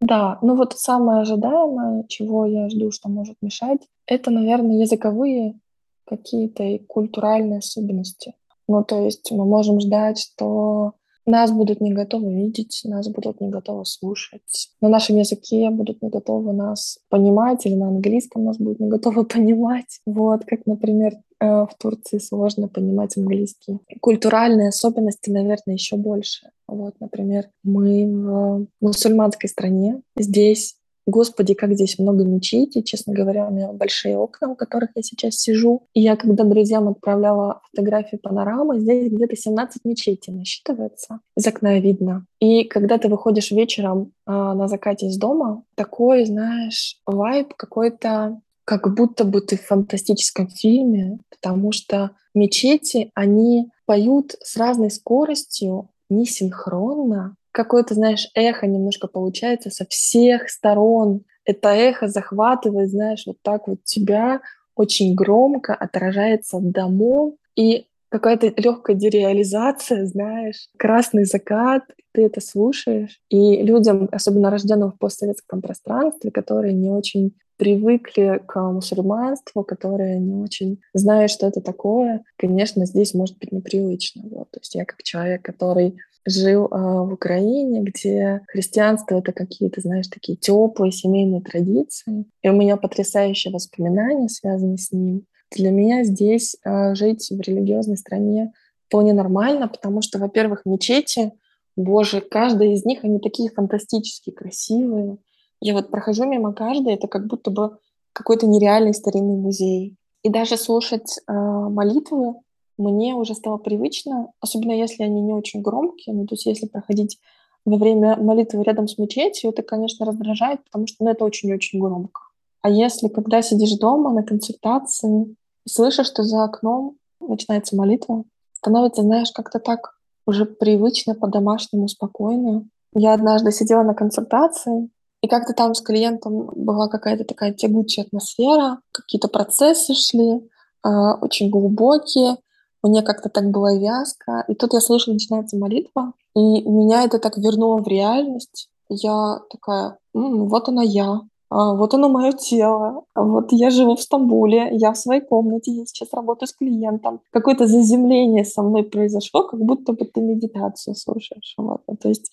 Да, 0.00 0.38
ну 0.42 0.56
вот 0.56 0.74
самое 0.78 1.22
ожидаемое, 1.22 2.04
чего 2.08 2.44
я 2.44 2.68
жду, 2.68 2.92
что 2.92 3.08
может 3.08 3.36
мешать, 3.42 3.80
это, 4.06 4.30
наверное, 4.30 4.82
языковые 4.82 5.58
какие-то 6.04 6.62
и 6.62 6.78
культуральные 6.78 7.58
особенности. 7.58 8.34
Ну, 8.68 8.84
то 8.84 9.00
есть 9.00 9.30
мы 9.32 9.44
можем 9.46 9.80
ждать, 9.80 10.18
что 10.18 10.92
нас 11.28 11.52
будут 11.52 11.80
не 11.80 11.92
готовы 11.92 12.34
видеть, 12.34 12.80
нас 12.84 13.08
будут 13.08 13.40
не 13.40 13.48
готовы 13.48 13.84
слушать. 13.84 14.70
На 14.80 14.88
нашем 14.88 15.16
языке 15.16 15.70
будут 15.70 16.02
не 16.02 16.08
готовы 16.08 16.52
нас 16.52 16.98
понимать, 17.08 17.66
или 17.66 17.74
на 17.74 17.88
английском 17.88 18.44
нас 18.44 18.56
будут 18.56 18.80
не 18.80 18.88
готовы 18.88 19.24
понимать. 19.26 20.00
Вот, 20.06 20.44
как, 20.46 20.66
например, 20.66 21.12
э, 21.40 21.46
в 21.46 21.70
Турции 21.78 22.18
сложно 22.18 22.68
понимать 22.68 23.16
английский. 23.16 23.78
Культуральные 24.00 24.70
особенности, 24.70 25.30
наверное, 25.30 25.74
еще 25.74 25.96
больше. 25.96 26.50
Вот, 26.66 26.94
например, 27.00 27.50
мы 27.62 28.06
в 28.06 28.66
мусульманской 28.80 29.48
стране. 29.48 30.02
Здесь 30.16 30.77
Господи, 31.08 31.54
как 31.54 31.72
здесь 31.72 31.98
много 31.98 32.22
мечетей. 32.22 32.82
Честно 32.82 33.14
говоря, 33.14 33.48
у 33.48 33.50
меня 33.50 33.72
большие 33.72 34.18
окна, 34.18 34.50
у 34.50 34.54
которых 34.54 34.90
я 34.94 35.02
сейчас 35.02 35.36
сижу. 35.36 35.86
И 35.94 36.02
я, 36.02 36.16
когда 36.16 36.44
друзьям 36.44 36.86
отправляла 36.86 37.62
фотографии 37.70 38.16
панорамы, 38.16 38.78
здесь 38.78 39.10
где-то 39.10 39.34
17 39.34 39.86
мечетей 39.86 40.34
насчитывается. 40.34 41.20
Из 41.34 41.46
окна 41.46 41.78
видно. 41.80 42.26
И 42.40 42.64
когда 42.64 42.98
ты 42.98 43.08
выходишь 43.08 43.52
вечером 43.52 44.12
э, 44.26 44.32
на 44.32 44.68
закате 44.68 45.06
из 45.06 45.16
дома, 45.16 45.62
такой, 45.76 46.26
знаешь, 46.26 46.98
вайб 47.06 47.54
какой-то 47.54 48.42
как 48.66 48.94
будто 48.94 49.24
бы 49.24 49.40
ты 49.40 49.56
в 49.56 49.62
фантастическом 49.62 50.48
фильме, 50.48 51.20
потому 51.30 51.72
что 51.72 52.10
мечети, 52.34 53.10
они 53.14 53.70
поют 53.86 54.36
с 54.42 54.58
разной 54.58 54.90
скоростью, 54.90 55.88
несинхронно, 56.10 57.34
какое-то, 57.58 57.94
знаешь, 57.94 58.28
эхо 58.34 58.68
немножко 58.68 59.08
получается 59.08 59.70
со 59.70 59.84
всех 59.84 60.48
сторон. 60.48 61.24
Это 61.44 61.70
эхо 61.70 62.06
захватывает, 62.06 62.88
знаешь, 62.88 63.24
вот 63.26 63.38
так 63.42 63.66
вот 63.66 63.82
тебя 63.82 64.42
очень 64.76 65.16
громко 65.16 65.74
отражается 65.74 66.58
от 66.58 66.70
домов. 66.70 67.34
И 67.56 67.88
какая-то 68.10 68.52
легкая 68.56 68.94
дереализация, 68.94 70.06
знаешь, 70.06 70.68
красный 70.78 71.24
закат, 71.24 71.82
ты 72.12 72.26
это 72.26 72.40
слушаешь. 72.40 73.20
И 73.28 73.60
людям, 73.64 74.08
особенно 74.12 74.50
рожденным 74.50 74.92
в 74.92 74.98
постсоветском 74.98 75.60
пространстве, 75.60 76.30
которые 76.30 76.74
не 76.74 76.90
очень 76.90 77.34
привыкли 77.58 78.40
к 78.46 78.60
мусульманству, 78.60 79.64
которые 79.64 80.18
не 80.18 80.36
очень 80.36 80.80
знают, 80.94 81.30
что 81.30 81.46
это 81.46 81.60
такое, 81.60 82.24
конечно, 82.36 82.86
здесь 82.86 83.14
может 83.14 83.36
быть 83.38 83.52
непривычно. 83.52 84.22
Вот. 84.30 84.50
То 84.52 84.60
есть 84.60 84.74
я 84.74 84.84
как 84.84 85.02
человек, 85.02 85.42
который 85.42 85.96
жил 86.24 86.66
э, 86.66 86.68
в 86.70 87.12
Украине, 87.12 87.80
где 87.80 88.42
христианство 88.48 89.18
это 89.18 89.32
какие-то, 89.32 89.80
знаешь, 89.80 90.08
такие 90.08 90.36
теплые 90.36 90.92
семейные 90.92 91.40
традиции. 91.40 92.26
И 92.42 92.48
у 92.48 92.52
меня 92.52 92.76
потрясающие 92.76 93.52
воспоминания 93.52 94.28
связаны 94.28 94.78
с 94.78 94.92
ним. 94.92 95.24
Для 95.50 95.70
меня 95.70 96.04
здесь 96.04 96.56
э, 96.64 96.94
жить 96.94 97.28
в 97.30 97.40
религиозной 97.40 97.96
стране 97.96 98.52
вполне 98.86 99.12
нормально, 99.12 99.68
потому 99.68 100.02
что, 100.02 100.18
во-первых, 100.18 100.62
мечети, 100.64 101.32
боже, 101.76 102.20
каждая 102.20 102.72
из 102.72 102.84
них, 102.84 103.04
они 103.04 103.18
такие 103.20 103.50
фантастически 103.50 104.30
красивые. 104.30 105.18
Я 105.60 105.74
вот 105.74 105.90
прохожу 105.90 106.24
мимо 106.24 106.52
каждой, 106.52 106.94
это 106.94 107.08
как 107.08 107.26
будто 107.26 107.50
бы 107.50 107.78
какой-то 108.12 108.46
нереальный 108.46 108.94
старинный 108.94 109.36
музей. 109.36 109.96
И 110.22 110.30
даже 110.30 110.56
слушать 110.56 111.18
э, 111.26 111.32
молитвы 111.32 112.34
мне 112.76 113.14
уже 113.14 113.34
стало 113.34 113.58
привычно, 113.58 114.32
особенно 114.40 114.72
если 114.72 115.02
они 115.02 115.20
не 115.20 115.32
очень 115.32 115.62
громкие, 115.62 116.14
ну, 116.14 116.26
то 116.26 116.34
есть 116.34 116.46
если 116.46 116.66
проходить 116.66 117.18
во 117.64 117.76
время 117.76 118.16
молитвы 118.16 118.62
рядом 118.62 118.88
с 118.88 118.98
мечетью, 118.98 119.50
это, 119.50 119.62
конечно, 119.62 120.06
раздражает, 120.06 120.64
потому 120.64 120.86
что 120.86 121.04
ну, 121.04 121.10
это 121.10 121.24
очень-очень 121.24 121.80
громко. 121.80 122.20
А 122.62 122.70
если, 122.70 123.08
когда 123.08 123.42
сидишь 123.42 123.78
дома 123.78 124.12
на 124.12 124.22
консультации, 124.22 125.34
слышишь, 125.66 126.06
что 126.06 126.22
за 126.22 126.44
окном 126.44 126.96
начинается 127.20 127.76
молитва, 127.76 128.24
становится, 128.52 129.02
знаешь, 129.02 129.30
как-то 129.32 129.58
так 129.58 129.94
уже 130.26 130.44
привычно, 130.44 131.14
по-домашнему, 131.14 131.88
спокойно. 131.88 132.66
Я 132.94 133.14
однажды 133.14 133.52
сидела 133.52 133.82
на 133.82 133.94
консультации, 133.94 134.90
и 135.22 135.28
как-то 135.28 135.52
там 135.52 135.74
с 135.74 135.80
клиентом 135.80 136.50
была 136.54 136.88
какая-то 136.88 137.24
такая 137.24 137.52
тягучая 137.52 138.06
атмосфера, 138.06 138.80
какие-то 138.92 139.28
процессы 139.28 139.94
шли, 139.94 140.48
э, 140.84 140.88
очень 141.20 141.50
глубокие. 141.50 142.36
Мне 142.82 143.02
как-то 143.02 143.28
так 143.28 143.50
было 143.50 143.76
вязко. 143.76 144.44
И 144.48 144.54
тут 144.54 144.72
я 144.74 144.80
слышу, 144.80 145.12
начинается 145.12 145.56
молитва, 145.56 146.12
и 146.36 146.62
меня 146.62 147.02
это 147.04 147.18
так 147.18 147.36
вернуло 147.36 147.82
в 147.82 147.88
реальность. 147.88 148.68
Я 148.88 149.40
такая, 149.50 149.98
М, 150.14 150.48
вот 150.48 150.68
она 150.68 150.82
я, 150.82 151.20
а, 151.50 151.74
вот 151.74 151.94
оно 151.94 152.08
мое 152.08 152.32
тело, 152.32 153.04
а 153.14 153.22
вот 153.22 153.52
я 153.52 153.70
живу 153.70 153.96
в 153.96 154.02
Стамбуле, 154.02 154.68
я 154.72 154.92
в 154.92 154.98
своей 154.98 155.20
комнате, 155.20 155.72
я 155.72 155.86
сейчас 155.86 156.08
работаю 156.12 156.48
с 156.48 156.52
клиентом. 156.54 157.20
Какое-то 157.32 157.66
заземление 157.66 158.44
со 158.44 158.62
мной 158.62 158.82
произошло, 158.84 159.46
как 159.46 159.60
будто 159.60 159.92
бы 159.92 160.04
ты 160.04 160.20
медитацию 160.20 160.94
слушаешь. 160.94 161.54
Вот. 161.56 161.82
То 162.00 162.08
есть 162.08 162.30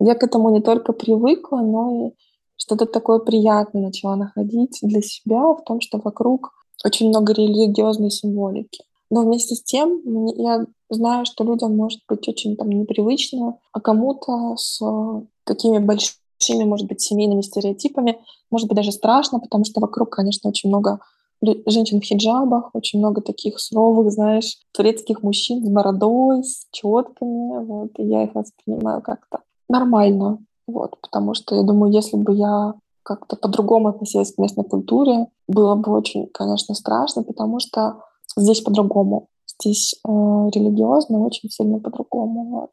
я 0.00 0.14
к 0.14 0.22
этому 0.22 0.50
не 0.50 0.60
только 0.60 0.92
привыкла, 0.92 1.58
но 1.58 2.08
и 2.08 2.10
что-то 2.56 2.86
такое 2.86 3.18
приятное 3.18 3.82
начала 3.82 4.16
находить 4.16 4.78
для 4.82 5.02
себя 5.02 5.54
в 5.54 5.62
том, 5.64 5.80
что 5.80 6.00
вокруг 6.02 6.52
очень 6.84 7.08
много 7.08 7.32
религиозной 7.32 8.10
символики. 8.10 8.84
Но 9.10 9.22
вместе 9.22 9.54
с 9.54 9.62
тем 9.62 10.00
я 10.36 10.66
знаю, 10.88 11.26
что 11.26 11.44
людям 11.44 11.76
может 11.76 12.00
быть 12.08 12.26
очень 12.28 12.56
там 12.56 12.70
непривычно, 12.70 13.58
а 13.72 13.80
кому-то 13.80 14.56
с 14.56 14.80
такими 15.44 15.78
большими, 15.78 16.64
может 16.64 16.86
быть, 16.86 17.00
семейными 17.00 17.42
стереотипами, 17.42 18.18
может 18.50 18.68
быть, 18.68 18.76
даже 18.76 18.92
страшно, 18.92 19.40
потому 19.40 19.64
что 19.64 19.80
вокруг, 19.80 20.10
конечно, 20.10 20.48
очень 20.48 20.68
много 20.68 21.00
женщин 21.66 22.00
в 22.00 22.04
хиджабах, 22.04 22.70
очень 22.74 22.98
много 22.98 23.20
таких 23.20 23.58
суровых, 23.58 24.12
знаешь, 24.12 24.58
турецких 24.72 25.22
мужчин 25.22 25.64
с 25.64 25.68
бородой, 25.68 26.44
с 26.44 26.66
четками, 26.70 27.64
вот, 27.64 27.90
и 27.98 28.04
я 28.04 28.24
их 28.24 28.34
воспринимаю 28.34 29.02
как-то 29.02 29.40
нормально, 29.70 30.38
вот, 30.66 30.96
потому 31.00 31.34
что 31.34 31.54
я 31.54 31.62
думаю, 31.62 31.92
если 31.92 32.16
бы 32.16 32.34
я 32.34 32.74
как-то 33.02 33.36
по-другому 33.36 33.88
относилась 33.88 34.34
к 34.34 34.38
местной 34.38 34.64
культуре, 34.64 35.28
было 35.48 35.74
бы 35.74 35.92
очень, 35.92 36.26
конечно, 36.28 36.74
страшно, 36.74 37.22
потому 37.22 37.58
что 37.60 38.02
здесь 38.36 38.60
по-другому. 38.60 39.28
Здесь 39.46 39.94
э, 39.94 40.08
религиозно 40.08 41.20
очень 41.20 41.50
сильно 41.50 41.78
по-другому. 41.80 42.44
Вот. 42.50 42.70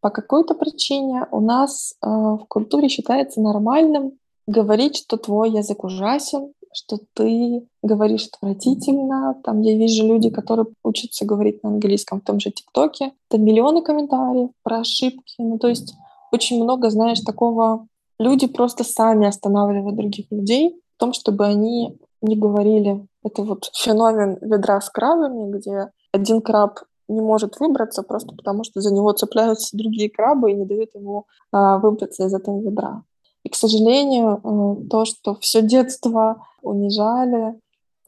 По 0.00 0.10
какой-то 0.10 0.54
причине 0.54 1.26
у 1.30 1.40
нас 1.40 1.94
э, 2.02 2.06
в 2.06 2.44
культуре 2.48 2.88
считается 2.88 3.40
нормальным 3.40 4.12
говорить, 4.46 4.96
что 4.96 5.16
твой 5.16 5.50
язык 5.50 5.84
ужасен, 5.84 6.52
что 6.74 6.98
ты 7.14 7.66
говоришь 7.82 8.28
отвратительно. 8.32 9.36
Там 9.44 9.62
я 9.62 9.76
вижу 9.76 10.06
люди, 10.06 10.30
которые 10.30 10.66
учатся 10.82 11.24
говорить 11.24 11.62
на 11.62 11.70
английском 11.70 12.20
в 12.20 12.24
том 12.24 12.40
же 12.40 12.50
ТикТоке. 12.50 13.12
Там 13.28 13.44
миллионы 13.44 13.82
комментариев 13.82 14.50
про 14.62 14.80
ошибки. 14.80 15.36
Ну, 15.38 15.58
то 15.58 15.68
есть 15.68 15.94
очень 16.32 16.62
много, 16.62 16.90
знаешь, 16.90 17.20
такого... 17.20 17.86
Люди 18.20 18.46
просто 18.46 18.84
сами 18.84 19.26
останавливают 19.26 19.96
других 19.96 20.26
людей 20.30 20.80
в 20.96 21.00
том, 21.00 21.12
чтобы 21.12 21.46
они 21.46 21.98
не 22.22 22.36
говорили. 22.36 23.06
Это 23.24 23.42
вот 23.42 23.70
феномен 23.74 24.38
ведра 24.40 24.80
с 24.80 24.88
крабами, 24.88 25.50
где 25.50 25.90
один 26.12 26.40
краб 26.40 26.78
не 27.08 27.20
может 27.20 27.58
выбраться 27.58 28.02
просто 28.02 28.34
потому, 28.34 28.64
что 28.64 28.80
за 28.80 28.94
него 28.94 29.12
цепляются 29.12 29.76
другие 29.76 30.10
крабы 30.10 30.52
и 30.52 30.54
не 30.54 30.64
дают 30.64 30.94
ему 30.94 31.26
а, 31.52 31.78
выбраться 31.78 32.24
из 32.24 32.32
этого 32.32 32.60
ведра. 32.60 33.02
И, 33.44 33.50
к 33.50 33.54
сожалению, 33.54 34.40
э, 34.42 34.88
то, 34.88 35.04
что 35.04 35.34
все 35.34 35.60
детство 35.60 36.46
унижали, 36.64 37.58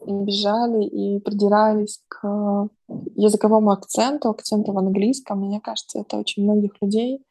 бежали 0.05 0.85
и 0.85 1.21
придирались 1.21 2.01
к 2.09 2.69
языковому 3.15 3.71
акценту, 3.71 4.31
акценту 4.31 4.73
в 4.73 4.79
английском, 4.79 5.41
мне 5.41 5.61
кажется, 5.61 6.01
это 6.01 6.19
очень 6.19 6.45
многих 6.45 6.73
людей, 6.81 7.23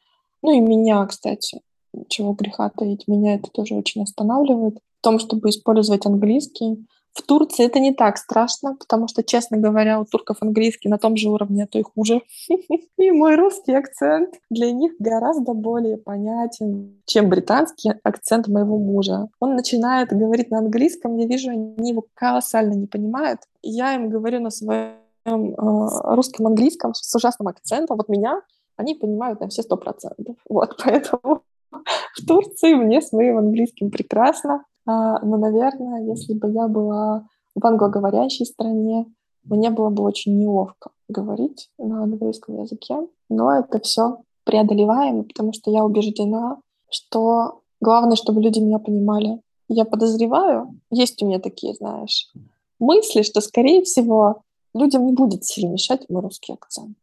ну 0.41 0.51
и 0.51 0.59
меня, 0.59 1.05
кстати, 1.05 1.61
чего 2.07 2.33
греха 2.33 2.69
таить, 2.69 3.07
меня 3.07 3.35
это 3.35 3.49
тоже 3.51 3.75
очень 3.75 4.03
останавливает 4.03 4.77
в 4.77 5.03
том, 5.03 5.19
чтобы 5.19 5.49
использовать 5.49 6.05
английский 6.05 6.85
в 7.15 7.21
Турции 7.21 7.65
это 7.65 7.79
не 7.79 7.93
так 7.93 8.17
страшно, 8.17 8.75
потому 8.75 9.07
что, 9.07 9.23
честно 9.23 9.57
говоря, 9.57 9.99
у 10.01 10.05
турков 10.05 10.37
английский 10.41 10.89
на 10.89 10.97
том 10.97 11.15
же 11.15 11.29
уровне, 11.29 11.63
а 11.63 11.67
то 11.67 11.79
и 11.79 11.83
хуже. 11.83 12.21
И 12.97 13.11
мой 13.11 13.35
русский 13.35 13.73
акцент 13.73 14.35
для 14.49 14.71
них 14.71 14.93
гораздо 14.99 15.53
более 15.53 15.97
понятен, 15.97 17.01
чем 17.05 17.29
британский 17.29 17.93
акцент 18.03 18.47
моего 18.49 18.77
мужа. 18.77 19.29
Он 19.39 19.55
начинает 19.55 20.09
говорить 20.09 20.51
на 20.51 20.59
английском, 20.59 21.15
я 21.17 21.25
вижу, 21.25 21.51
они 21.51 21.89
его 21.89 22.05
колоссально 22.13 22.73
не 22.73 22.87
понимают. 22.87 23.39
Я 23.61 23.95
им 23.95 24.09
говорю 24.09 24.41
на 24.41 24.49
своем 24.49 24.97
э, 25.25 26.15
русском 26.15 26.47
английском 26.47 26.93
с 26.93 27.15
ужасным 27.15 27.47
акцентом. 27.47 27.95
Вот 27.95 28.09
меня 28.09 28.41
они 28.75 28.93
понимают 28.93 29.39
на 29.39 29.47
все 29.47 29.63
сто 29.63 29.77
процентов. 29.77 30.35
Вот, 30.49 30.75
поэтому 30.83 31.43
в 31.71 32.25
Турции 32.27 32.73
мне 32.73 33.01
с 33.01 33.13
моим 33.13 33.37
английским 33.37 33.89
прекрасно. 33.89 34.65
А, 34.85 35.19
но, 35.25 35.37
наверное, 35.37 36.05
если 36.05 36.33
бы 36.33 36.51
я 36.51 36.67
была 36.67 37.27
в 37.55 37.65
англоговорящей 37.65 38.45
стране, 38.45 39.05
мне 39.43 39.69
было 39.69 39.89
бы 39.89 40.03
очень 40.03 40.37
неловко 40.37 40.91
говорить 41.07 41.69
на 41.77 42.03
английском 42.03 42.61
языке. 42.61 43.07
Но 43.29 43.51
это 43.51 43.79
все 43.79 44.17
преодолеваемо, 44.43 45.23
потому 45.23 45.53
что 45.53 45.71
я 45.71 45.83
убеждена, 45.83 46.57
что 46.89 47.61
главное, 47.81 48.15
чтобы 48.15 48.41
люди 48.41 48.59
меня 48.59 48.79
понимали. 48.79 49.41
Я 49.67 49.85
подозреваю, 49.85 50.79
есть 50.91 51.21
у 51.23 51.25
меня 51.25 51.39
такие, 51.39 51.73
знаешь, 51.73 52.31
мысли, 52.79 53.23
что, 53.23 53.41
скорее 53.41 53.83
всего, 53.83 54.41
людям 54.75 55.05
не 55.05 55.13
будет 55.13 55.43
сильно 55.43 55.71
мешать 55.71 56.07
мой 56.09 56.21
русский 56.21 56.53
акцент. 56.53 56.97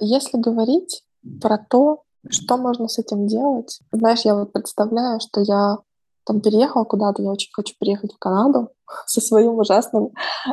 Если 0.00 0.38
говорить 0.38 1.04
про 1.42 1.58
то, 1.58 2.04
что 2.28 2.56
можно 2.56 2.88
с 2.88 2.98
этим 2.98 3.26
делать? 3.26 3.80
Знаешь, 3.92 4.22
я 4.22 4.34
вот 4.34 4.52
представляю, 4.52 5.20
что 5.20 5.40
я 5.40 5.78
там 6.24 6.40
переехала 6.40 6.84
куда-то, 6.84 7.22
я 7.22 7.30
очень 7.30 7.50
хочу 7.52 7.74
приехать 7.78 8.12
в 8.12 8.18
Канаду 8.18 8.70
со 9.06 9.20
своим 9.20 9.58
ужасным 9.58 10.10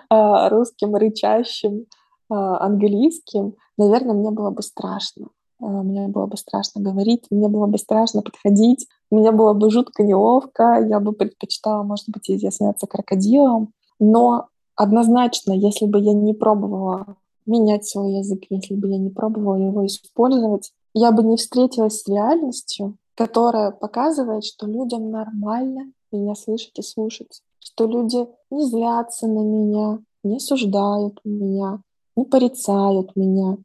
э, 0.10 0.50
русским 0.50 0.96
рычащим 0.96 1.82
э, 1.82 1.86
английским. 2.30 3.56
Наверное, 3.78 4.16
мне 4.16 4.32
было 4.32 4.50
бы 4.50 4.62
страшно. 4.62 5.28
Э, 5.62 5.66
мне 5.66 6.08
было 6.08 6.26
бы 6.26 6.38
страшно 6.38 6.82
говорить, 6.82 7.26
мне 7.30 7.48
было 7.50 7.68
бы 7.68 7.78
страшно 7.78 8.22
подходить, 8.22 8.88
мне 9.12 9.32
было 9.32 9.54
бы 9.54 9.70
жутко 9.70 10.04
неловко, 10.04 10.86
я 10.88 11.00
бы 11.00 11.12
предпочитала, 11.12 11.84
может 11.84 12.06
быть, 12.08 12.30
изъясняться 12.30 12.88
крокодилом. 12.88 13.74
Но 14.00 14.48
однозначно, 14.76 15.54
если 15.54 15.86
бы 15.86 16.00
я 16.00 16.14
не 16.14 16.34
пробовала 16.34 17.18
менять 17.46 17.86
свой 17.86 18.14
язык, 18.14 18.44
если 18.50 18.76
бы 18.76 18.90
я 18.90 18.98
не 18.98 19.10
пробовала 19.10 19.56
его 19.56 19.86
использовать, 19.86 20.72
я 20.98 21.12
бы 21.12 21.24
не 21.24 21.38
встретилась 21.38 22.02
с 22.02 22.08
реальностью, 22.08 22.98
которая 23.16 23.72
показывает, 23.72 24.44
что 24.44 24.66
людям 24.66 25.12
нормально 25.12 25.92
меня 26.12 26.34
слышать 26.34 26.80
и 26.80 26.82
слушать, 26.82 27.44
что 27.60 27.86
люди 27.86 28.28
не 28.50 28.66
злятся 28.66 29.28
на 29.28 29.40
меня, 29.40 30.00
не 30.24 30.38
осуждают 30.38 31.20
меня, 31.24 31.82
не 32.16 32.26
порицают 32.26 33.16
меня. 33.16 33.58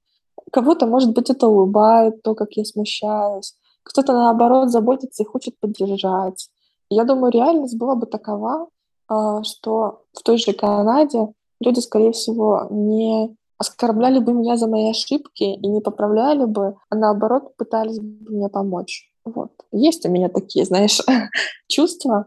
Кого-то, 0.53 0.87
может 0.87 1.15
быть, 1.15 1.31
это 1.31 1.49
улыбает, 1.49 2.23
то, 2.23 2.35
как 2.35 2.53
я 2.53 2.67
смущаюсь. 2.67 3.55
Кто-то, 3.83 4.13
наоборот, 4.13 4.71
заботится 4.71 5.23
и 5.23 5.27
хочет 5.27 5.59
поддержать. 5.59 6.51
Я 6.91 7.05
думаю, 7.05 7.33
реальность 7.33 7.79
была 7.79 7.95
бы 7.95 8.07
такова, 8.07 8.69
а, 9.09 9.43
что 9.43 10.03
в 10.13 10.23
той 10.23 10.37
же 10.37 10.53
Канаде 10.53 11.33
люди, 11.61 11.81
скорее 11.81 12.13
всего, 12.13 12.67
не 12.71 13.35
оскорбляли 13.63 14.19
бы 14.19 14.33
меня 14.33 14.57
за 14.57 14.67
мои 14.67 14.91
ошибки 14.91 15.45
и 15.45 15.69
не 15.69 15.81
поправляли 15.81 16.45
бы, 16.45 16.77
а 16.91 16.97
наоборот 16.97 17.57
пытались 17.57 17.99
бы 17.99 18.31
мне 18.31 18.49
помочь. 18.49 19.09
Вот. 19.25 19.53
Есть 19.71 20.05
у 20.05 20.11
меня 20.11 20.29
такие, 20.29 20.65
знаешь, 20.65 21.01
чувства. 21.69 22.27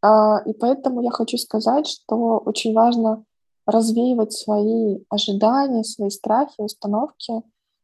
А, 0.00 0.38
и 0.46 0.52
поэтому 0.52 1.02
я 1.02 1.10
хочу 1.10 1.36
сказать, 1.36 1.88
что 1.88 2.38
очень 2.44 2.74
важно 2.74 3.24
развеивать 3.66 4.32
свои 4.32 5.00
ожидания, 5.08 5.82
свои 5.82 6.10
страхи, 6.10 6.54
установки, 6.58 7.42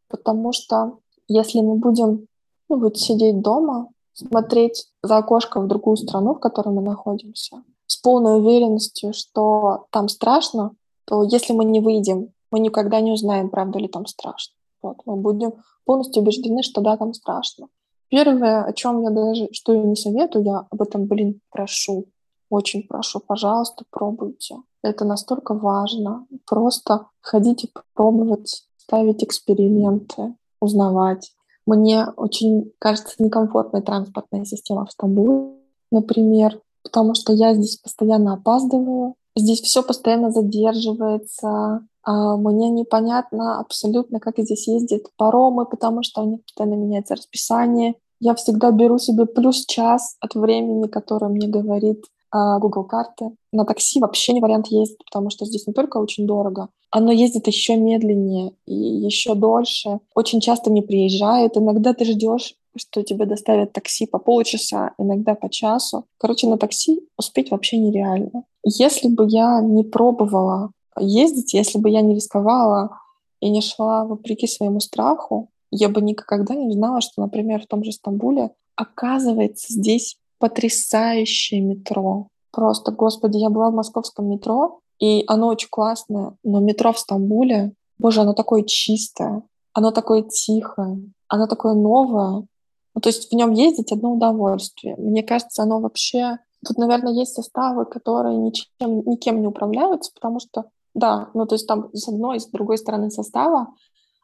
потому 0.09 0.53
что 0.53 0.99
если 1.27 1.61
мы 1.61 1.77
будем 1.77 2.29
ну, 2.69 2.79
вот 2.79 2.97
сидеть 2.97 3.43
дома, 3.43 3.89
смотреть 4.13 4.87
за 5.03 5.17
окошко 5.17 5.61
в 5.61 5.67
другую 5.67 5.97
страну, 5.97 6.35
в 6.35 6.41
которой 6.41 6.69
мы 6.69 6.83
находимся, 6.83 7.63
с 7.87 7.97
полной 7.97 8.39
уверенностью, 8.39 9.13
что 9.13 9.87
там 9.91 10.09
страшно, 10.09 10.71
то 11.07 11.25
если 11.25 11.53
мы 11.53 11.65
не 11.65 11.81
выйдем 11.81 12.34
мы 12.55 12.61
никогда 12.61 13.01
не 13.01 13.11
узнаем, 13.11 13.51
правда 13.51 13.81
ли 13.81 13.89
там 13.89 14.07
страшно. 14.07 14.55
Вот, 14.81 14.99
мы 15.07 15.17
будем 15.17 15.55
полностью 15.85 16.23
убеждены, 16.23 16.63
что 16.63 16.83
да, 16.83 16.97
там 16.97 17.13
страшно. 17.13 17.67
Первое, 18.11 18.63
о 18.63 18.73
чем 18.73 19.03
я 19.03 19.11
даже, 19.11 19.49
что 19.51 19.73
я 19.73 19.83
не 19.83 19.97
советую, 19.97 20.45
я 20.45 20.65
об 20.71 20.81
этом, 20.81 21.07
блин, 21.07 21.41
прошу, 21.51 22.05
очень 22.51 22.87
прошу, 22.87 23.19
пожалуйста, 23.19 23.85
пробуйте. 23.91 24.55
Это 24.85 25.05
настолько 25.05 25.53
важно. 25.53 26.29
Просто 26.47 27.09
ходите 27.21 27.71
пробовать, 27.93 28.69
ставить 28.77 29.25
эксперименты, 29.25 30.37
узнавать. 30.61 31.33
Мне 31.67 32.07
очень 32.17 32.73
кажется 32.79 33.17
некомфортная 33.19 33.83
транспортная 33.83 34.45
система 34.45 34.87
в 34.87 34.93
Стамбуле, 34.93 35.57
например, 35.91 36.61
потому 36.85 37.15
что 37.15 37.33
я 37.33 37.53
здесь 37.55 37.79
постоянно 37.79 38.35
опаздываю, 38.35 39.17
здесь 39.35 39.61
все 39.61 39.83
постоянно 39.83 40.31
задерживается, 40.31 41.85
мне 42.13 42.71
непонятно 42.71 43.61
абсолютно, 43.61 44.21
как 44.21 44.39
здесь 44.39 44.69
ездят 44.69 45.07
паромы, 45.17 45.67
потому 45.67 46.03
что 46.03 46.23
у 46.23 46.31
них 46.31 46.45
постоянно 46.45 46.75
меняется 46.75 47.15
расписание. 47.15 47.95
Я 48.21 48.35
всегда 48.35 48.71
беру 48.71 48.99
себе 48.99 49.27
плюс 49.27 49.65
час 49.67 50.17
от 50.21 50.35
времени, 50.35 50.87
которое 50.87 51.29
мне 51.29 51.49
говорит 51.49 52.05
а, 52.31 52.59
Google 52.59 52.85
карты. 52.85 53.31
На 53.53 53.65
такси 53.65 54.01
вообще 54.01 54.33
не 54.33 54.41
вариант 54.41 54.69
ездить, 54.69 54.99
потому 55.05 55.31
что 55.31 55.45
здесь 55.45 55.67
не 55.67 55.73
только 55.73 55.99
очень 55.99 56.27
дорого, 56.27 56.69
оно 56.91 57.13
ездит 57.13 57.47
еще 57.47 57.77
медленнее 57.77 58.53
и 58.67 58.75
еще 58.75 59.35
дольше. 59.35 60.01
Очень 60.15 60.41
часто 60.41 60.71
не 60.71 60.83
приезжает. 60.83 61.57
Иногда 61.57 61.93
ты 61.93 62.05
ждешь 62.05 62.55
что 62.77 63.03
тебе 63.03 63.27
доставят 63.27 63.73
такси 63.73 64.07
по 64.07 64.19
полчаса, 64.19 64.95
иногда 64.99 65.35
по 65.35 65.49
часу. 65.49 66.07
Короче, 66.19 66.49
на 66.49 66.59
такси 66.59 67.03
успеть 67.17 67.51
вообще 67.51 67.79
нереально. 67.79 68.45
Если 68.65 69.09
бы 69.09 69.27
я 69.29 69.61
не 69.61 69.85
пробовала 69.85 70.73
ездить, 70.99 71.55
если 71.55 71.79
бы 71.79 71.91
я 71.91 72.01
не 72.01 72.15
рисковала 72.15 72.99
и 73.41 73.51
не 73.51 73.61
шла 73.61 74.05
вопреки 74.05 74.47
своему 74.47 74.81
страху, 74.81 75.51
я 75.71 75.89
бы 75.89 76.01
никогда 76.01 76.55
не 76.55 76.73
знала, 76.73 77.01
что, 77.01 77.23
например, 77.23 77.63
в 77.63 77.67
том 77.67 77.83
же 77.85 77.93
Стамбуле 77.93 78.53
оказывается 78.77 79.73
здесь 79.73 80.17
потрясающее 80.39 81.61
метро. 81.61 82.29
Просто, 82.53 82.93
господи, 82.93 83.39
я 83.39 83.51
была 83.51 83.71
в 83.71 83.75
московском 83.75 84.29
метро, 84.29 84.81
и 85.01 85.25
оно 85.27 85.49
очень 85.49 85.69
классное, 85.69 86.37
но 86.45 86.61
метро 86.61 86.93
в 86.93 86.99
Стамбуле, 86.99 87.73
боже, 87.99 88.21
оно 88.21 88.33
такое 88.33 88.63
чистое, 88.63 89.43
оно 89.73 89.91
такое 89.91 90.23
тихое, 90.23 91.01
оно 91.29 91.47
такое 91.47 91.75
новое. 91.75 92.47
Ну, 92.95 93.01
то 93.01 93.09
есть 93.09 93.31
в 93.31 93.35
нем 93.35 93.51
ездить 93.51 93.91
одно 93.91 94.13
удовольствие. 94.13 94.97
Мне 94.97 95.23
кажется, 95.23 95.63
оно 95.63 95.81
вообще... 95.81 96.39
Тут, 96.67 96.79
наверное, 96.79 97.13
есть 97.13 97.35
составы, 97.35 97.85
которые 97.85 98.39
ничем, 98.39 99.03
никем 99.05 99.41
не 99.43 99.47
управляются, 99.47 100.13
потому 100.15 100.41
что, 100.41 100.71
да, 100.95 101.31
ну 101.35 101.47
то 101.47 101.55
есть 101.55 101.67
там 101.67 101.91
с 101.93 102.09
одной 102.09 102.37
и 102.37 102.41
с 102.41 102.47
другой 102.47 102.79
стороны 102.79 103.11
состава 103.11 103.75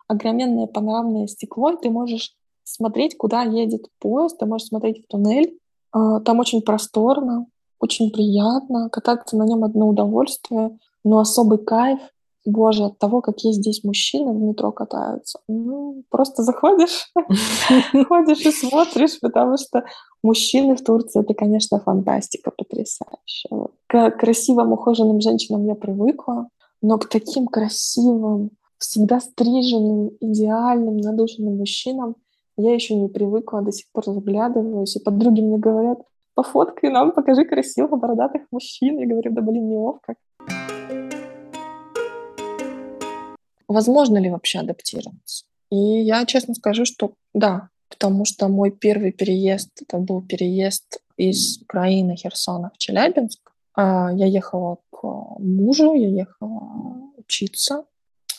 огроменное 0.08 0.66
панорамное 0.66 1.26
стекло, 1.26 1.70
и 1.70 1.80
ты 1.80 1.90
можешь 1.90 2.34
смотреть, 2.64 3.16
куда 3.16 3.42
едет 3.42 3.86
поезд, 4.00 4.38
ты 4.38 4.46
можешь 4.46 4.68
смотреть 4.68 5.04
в 5.04 5.06
туннель. 5.08 5.58
А, 5.92 6.20
там 6.20 6.40
очень 6.40 6.62
просторно, 6.62 7.46
очень 7.78 8.10
приятно, 8.10 8.90
кататься 8.90 9.36
на 9.36 9.44
нем 9.44 9.64
одно 9.64 9.88
удовольствие, 9.88 10.78
но 11.04 11.18
особый 11.18 11.58
кайф 11.58 12.00
Боже, 12.46 12.84
от 12.84 12.98
того, 12.98 13.20
какие 13.20 13.52
здесь 13.52 13.84
мужчины 13.84 14.32
в 14.32 14.40
метро 14.40 14.72
катаются. 14.72 15.40
Ну, 15.46 16.04
просто 16.08 16.42
заходишь, 16.42 17.12
ходишь 18.08 18.46
и 18.46 18.50
смотришь, 18.50 19.20
потому 19.20 19.58
что 19.58 19.84
мужчины 20.22 20.74
в 20.74 20.82
Турции— 20.82 21.20
это, 21.22 21.34
конечно, 21.34 21.80
фантастика 21.80 22.50
потрясающая. 22.50 23.68
К 23.86 24.10
красивым, 24.12 24.72
ухоженным 24.72 25.20
женщинам 25.20 25.66
я 25.66 25.74
привыкла, 25.74 26.48
но 26.82 26.98
к 26.98 27.08
таким 27.08 27.46
красивым, 27.46 28.50
всегда 28.78 29.20
стриженным, 29.20 30.10
идеальным, 30.20 30.96
надушенным 30.96 31.58
мужчинам 31.58 32.16
я 32.56 32.74
еще 32.74 32.94
не 32.94 33.08
привыкла, 33.08 33.62
до 33.62 33.72
сих 33.72 33.86
пор 33.92 34.04
заглядываюсь, 34.04 34.96
и 34.96 35.00
подруги 35.02 35.40
мне 35.40 35.58
говорят, 35.58 35.98
пофоткай 36.34 36.90
нам, 36.90 37.12
покажи 37.12 37.44
красивых 37.44 37.98
бородатых 37.98 38.42
мужчин. 38.50 38.98
Я 38.98 39.06
говорю, 39.06 39.32
да 39.32 39.40
блин, 39.40 39.68
неловко. 39.68 40.14
возможно 43.70 44.18
ли 44.18 44.28
вообще 44.28 44.58
адаптироваться. 44.58 45.44
И 45.70 45.76
я 45.76 46.26
честно 46.26 46.54
скажу, 46.54 46.84
что 46.84 47.14
да, 47.32 47.68
потому 47.88 48.24
что 48.24 48.48
мой 48.48 48.72
первый 48.72 49.12
переезд, 49.12 49.70
это 49.80 49.98
был 49.98 50.22
переезд 50.22 51.00
из 51.16 51.62
Украины, 51.62 52.16
Херсона 52.16 52.72
в 52.74 52.78
Челябинск. 52.78 53.49
А, 53.74 54.10
я 54.12 54.26
ехала 54.26 54.78
к 54.90 55.02
мужу, 55.38 55.94
я 55.94 56.08
ехала 56.08 57.12
учиться. 57.16 57.84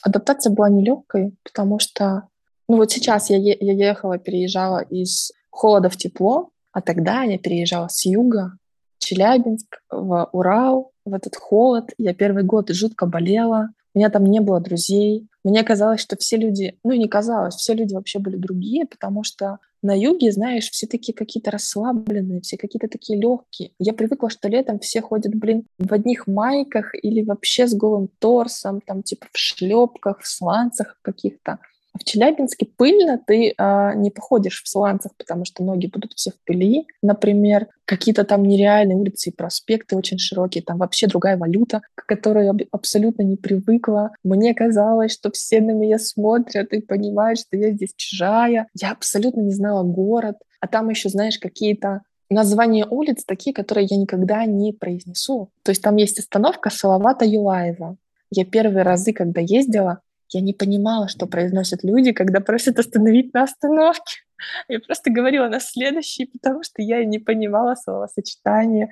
Адаптация 0.02 0.54
была 0.54 0.70
нелегкой, 0.70 1.36
потому 1.44 1.80
что, 1.80 2.28
ну 2.68 2.78
вот 2.78 2.92
сейчас 2.92 3.30
я, 3.30 3.38
е- 3.38 3.58
я 3.60 3.74
ехала, 3.74 4.18
переезжала 4.18 4.80
из 4.80 5.32
холода 5.50 5.90
в 5.90 5.98
тепло, 5.98 6.50
а 6.72 6.82
тогда 6.82 7.24
я 7.24 7.38
переезжала 7.38 7.88
с 7.88 8.06
юга, 8.06 8.58
Челябинск, 8.98 9.82
в 9.90 10.30
Урал, 10.32 10.92
в 11.06 11.14
этот 11.14 11.36
холод. 11.36 11.92
Я 11.98 12.14
первый 12.14 12.44
год 12.44 12.70
жутко 12.70 13.08
болела, 13.08 13.70
у 13.94 14.00
меня 14.00 14.10
там 14.10 14.26
не 14.26 14.40
было 14.40 14.60
друзей. 14.60 15.28
Мне 15.44 15.64
казалось, 15.64 16.02
что 16.02 16.16
все 16.18 16.38
люди, 16.38 16.78
ну 16.84 16.94
не 16.94 17.08
казалось, 17.08 17.56
все 17.56 17.74
люди 17.74 17.94
вообще 17.94 18.20
были 18.20 18.38
другие, 18.38 18.86
потому 18.86 19.24
что 19.24 19.60
на 19.82 20.00
юге, 20.00 20.32
знаешь, 20.32 20.70
все 20.70 20.86
такие 20.86 21.14
какие-то 21.14 21.50
расслабленные, 21.50 22.42
все 22.42 22.58
какие-то 22.58 22.88
такие 22.88 23.20
легкие. 23.20 23.72
Я 23.80 23.94
привыкла, 23.94 24.30
что 24.30 24.48
летом 24.48 24.80
все 24.80 25.02
ходят, 25.02 25.34
блин, 25.34 25.66
в 25.80 25.92
одних 25.92 26.28
майках 26.28 26.94
или 27.02 27.24
вообще 27.24 27.68
с 27.68 27.74
голым 27.74 28.10
торсом, 28.20 28.82
там 28.82 29.02
типа 29.02 29.28
в 29.32 29.38
шлепках, 29.38 30.22
в 30.22 30.28
сланцах 30.28 31.00
каких-то. 31.02 31.58
В 31.98 32.04
Челябинске 32.06 32.66
пыльно, 32.66 33.20
ты 33.26 33.54
э, 33.56 33.92
не 33.96 34.12
походишь 34.12 34.64
в 34.64 34.70
сланцах, 34.70 35.12
потому 35.18 35.46
что 35.46 35.64
ноги 35.64 35.88
будут 35.88 36.14
все 36.14 36.32
в 36.32 36.36
пыли. 36.46 36.88
Например, 37.02 37.68
какие-то 37.86 38.24
там 38.24 38.44
нереальные 38.44 38.98
улицы 38.98 39.30
и 39.30 39.34
проспекты 39.34 39.98
очень 39.98 40.18
широкие, 40.18 40.64
там 40.64 40.78
вообще 40.78 41.08
другая 41.08 41.38
валюта, 41.38 41.82
к 41.96 42.06
которой 42.06 42.46
я 42.46 42.54
абсолютно 42.72 43.24
не 43.24 43.36
привыкла. 43.36 44.12
Мне 44.24 44.54
казалось, 44.54 45.12
что 45.12 45.32
все 45.32 45.60
на 45.60 45.72
меня 45.72 46.00
смотрят 46.00 46.72
и 46.72 46.82
понимают, 46.82 47.40
что 47.40 47.58
я 47.58 47.72
здесь 47.72 47.94
чужая. 47.96 48.68
Я 48.80 48.92
абсолютно 48.92 49.42
не 49.42 49.52
знала 49.54 49.84
город. 49.84 50.38
А 50.62 50.68
там 50.68 50.90
еще, 50.90 51.10
знаешь, 51.10 51.40
какие-то 51.40 52.04
названия 52.30 52.86
улиц 52.86 53.26
такие, 53.26 53.54
которые 53.54 53.88
я 53.90 53.98
никогда 53.98 54.46
не 54.46 54.72
произнесу. 54.72 55.50
То 55.64 55.72
есть 55.72 55.82
там 55.82 55.98
есть 55.98 56.20
остановка 56.20 56.70
Салавата 56.70 57.26
Юлаева. 57.26 57.98
Я 58.32 58.46
первые 58.46 58.84
разы, 58.84 59.12
когда 59.12 59.42
ездила, 59.42 60.00
я 60.34 60.42
не 60.42 60.54
понимала, 60.54 61.08
что 61.08 61.28
произносят 61.28 61.84
люди, 61.84 62.12
когда 62.12 62.40
просят 62.40 62.80
остановить 62.80 63.34
на 63.34 63.44
остановке. 63.44 64.22
Я 64.68 64.80
просто 64.80 65.12
говорила 65.12 65.48
на 65.48 65.60
следующий, 65.60 66.26
потому 66.26 66.64
что 66.64 66.82
я 66.82 67.04
не 67.06 67.20
понимала 67.20 67.76
словосочетания 67.76 68.90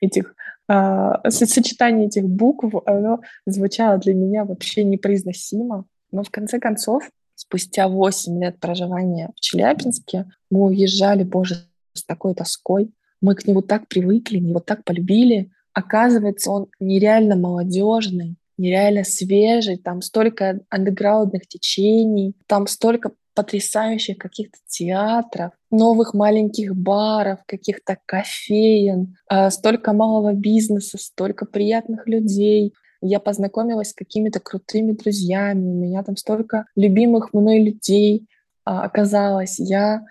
этих, 0.00 0.34
э, 0.68 1.12
сочетание 1.28 2.06
этих 2.06 2.24
букв, 2.24 2.74
оно 2.86 3.20
звучало 3.46 3.98
для 3.98 4.14
меня 4.14 4.44
вообще 4.44 4.84
непроизносимо. 4.84 5.84
Но 6.10 6.22
в 6.22 6.30
конце 6.30 6.58
концов, 6.58 7.08
спустя 7.34 7.88
8 7.88 8.42
лет 8.42 8.58
проживания 8.58 9.30
в 9.36 9.40
Челябинске, 9.40 10.26
мы 10.50 10.66
уезжали, 10.66 11.22
боже, 11.22 11.56
с 11.92 12.04
такой 12.04 12.34
тоской. 12.34 12.92
Мы 13.20 13.34
к 13.34 13.46
нему 13.46 13.62
так 13.62 13.86
привыкли, 13.88 14.38
его 14.38 14.60
так 14.60 14.84
полюбили. 14.84 15.50
Оказывается, 15.72 16.50
он 16.50 16.68
нереально 16.80 17.36
молодежный, 17.36 18.36
нереально 18.60 19.04
свежий, 19.04 19.76
там 19.76 20.02
столько 20.02 20.60
андеграундных 20.68 21.46
течений, 21.48 22.34
там 22.46 22.66
столько 22.66 23.12
потрясающих 23.34 24.18
каких-то 24.18 24.58
театров, 24.66 25.52
новых 25.70 26.14
маленьких 26.14 26.76
баров, 26.76 27.38
каких-то 27.46 27.96
кофеен, 28.04 29.16
а, 29.28 29.50
столько 29.50 29.92
малого 29.92 30.34
бизнеса, 30.34 30.98
столько 30.98 31.46
приятных 31.46 32.06
людей. 32.06 32.74
Я 33.00 33.18
познакомилась 33.18 33.90
с 33.90 33.94
какими-то 33.94 34.40
крутыми 34.40 34.92
друзьями, 34.92 35.64
у 35.64 35.74
меня 35.74 36.02
там 36.02 36.16
столько 36.16 36.66
любимых 36.76 37.32
мной 37.32 37.62
людей 37.62 38.26
а, 38.64 38.82
оказалось. 38.82 39.58
Я 39.58 40.02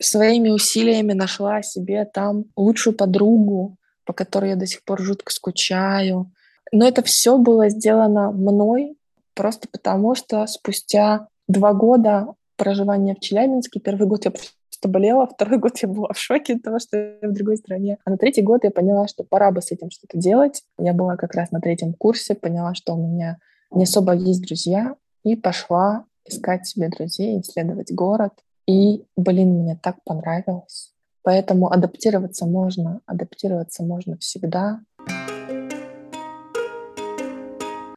своими 0.00 0.50
усилиями 0.50 1.12
нашла 1.12 1.62
себе 1.62 2.04
там 2.04 2.44
лучшую 2.56 2.94
подругу, 2.94 3.78
по 4.04 4.12
которой 4.12 4.50
я 4.50 4.56
до 4.56 4.66
сих 4.66 4.84
пор 4.84 5.00
жутко 5.00 5.32
скучаю. 5.32 6.30
Но 6.72 6.86
это 6.86 7.02
все 7.02 7.38
было 7.38 7.68
сделано 7.68 8.30
мной 8.32 8.96
просто 9.34 9.68
потому, 9.70 10.14
что 10.14 10.46
спустя 10.46 11.28
два 11.48 11.72
года 11.72 12.34
проживания 12.56 13.14
в 13.14 13.20
Челябинске, 13.20 13.80
первый 13.80 14.06
год 14.06 14.24
я 14.24 14.30
просто 14.30 14.88
болела, 14.88 15.26
второй 15.32 15.58
год 15.58 15.78
я 15.78 15.88
была 15.88 16.12
в 16.12 16.18
шоке 16.18 16.54
от 16.54 16.62
того, 16.62 16.78
что 16.78 16.96
я 16.96 17.28
в 17.28 17.32
другой 17.32 17.56
стране. 17.56 17.98
А 18.04 18.10
на 18.10 18.16
третий 18.16 18.42
год 18.42 18.64
я 18.64 18.70
поняла, 18.70 19.08
что 19.08 19.24
пора 19.24 19.50
бы 19.50 19.60
с 19.60 19.72
этим 19.72 19.90
что-то 19.90 20.18
делать. 20.18 20.62
Я 20.78 20.92
была 20.92 21.16
как 21.16 21.34
раз 21.34 21.50
на 21.50 21.60
третьем 21.60 21.94
курсе, 21.94 22.34
поняла, 22.34 22.74
что 22.74 22.94
у 22.94 23.06
меня 23.06 23.38
не 23.70 23.84
особо 23.84 24.14
есть 24.14 24.46
друзья, 24.46 24.94
и 25.24 25.36
пошла 25.36 26.04
искать 26.26 26.66
себе 26.66 26.88
друзей, 26.88 27.40
исследовать 27.40 27.92
город. 27.92 28.32
И, 28.66 29.04
блин, 29.16 29.60
мне 29.60 29.78
так 29.82 29.96
понравилось. 30.04 30.92
Поэтому 31.22 31.72
адаптироваться 31.72 32.46
можно, 32.46 33.00
адаптироваться 33.06 33.82
можно 33.82 34.16
всегда. 34.18 34.80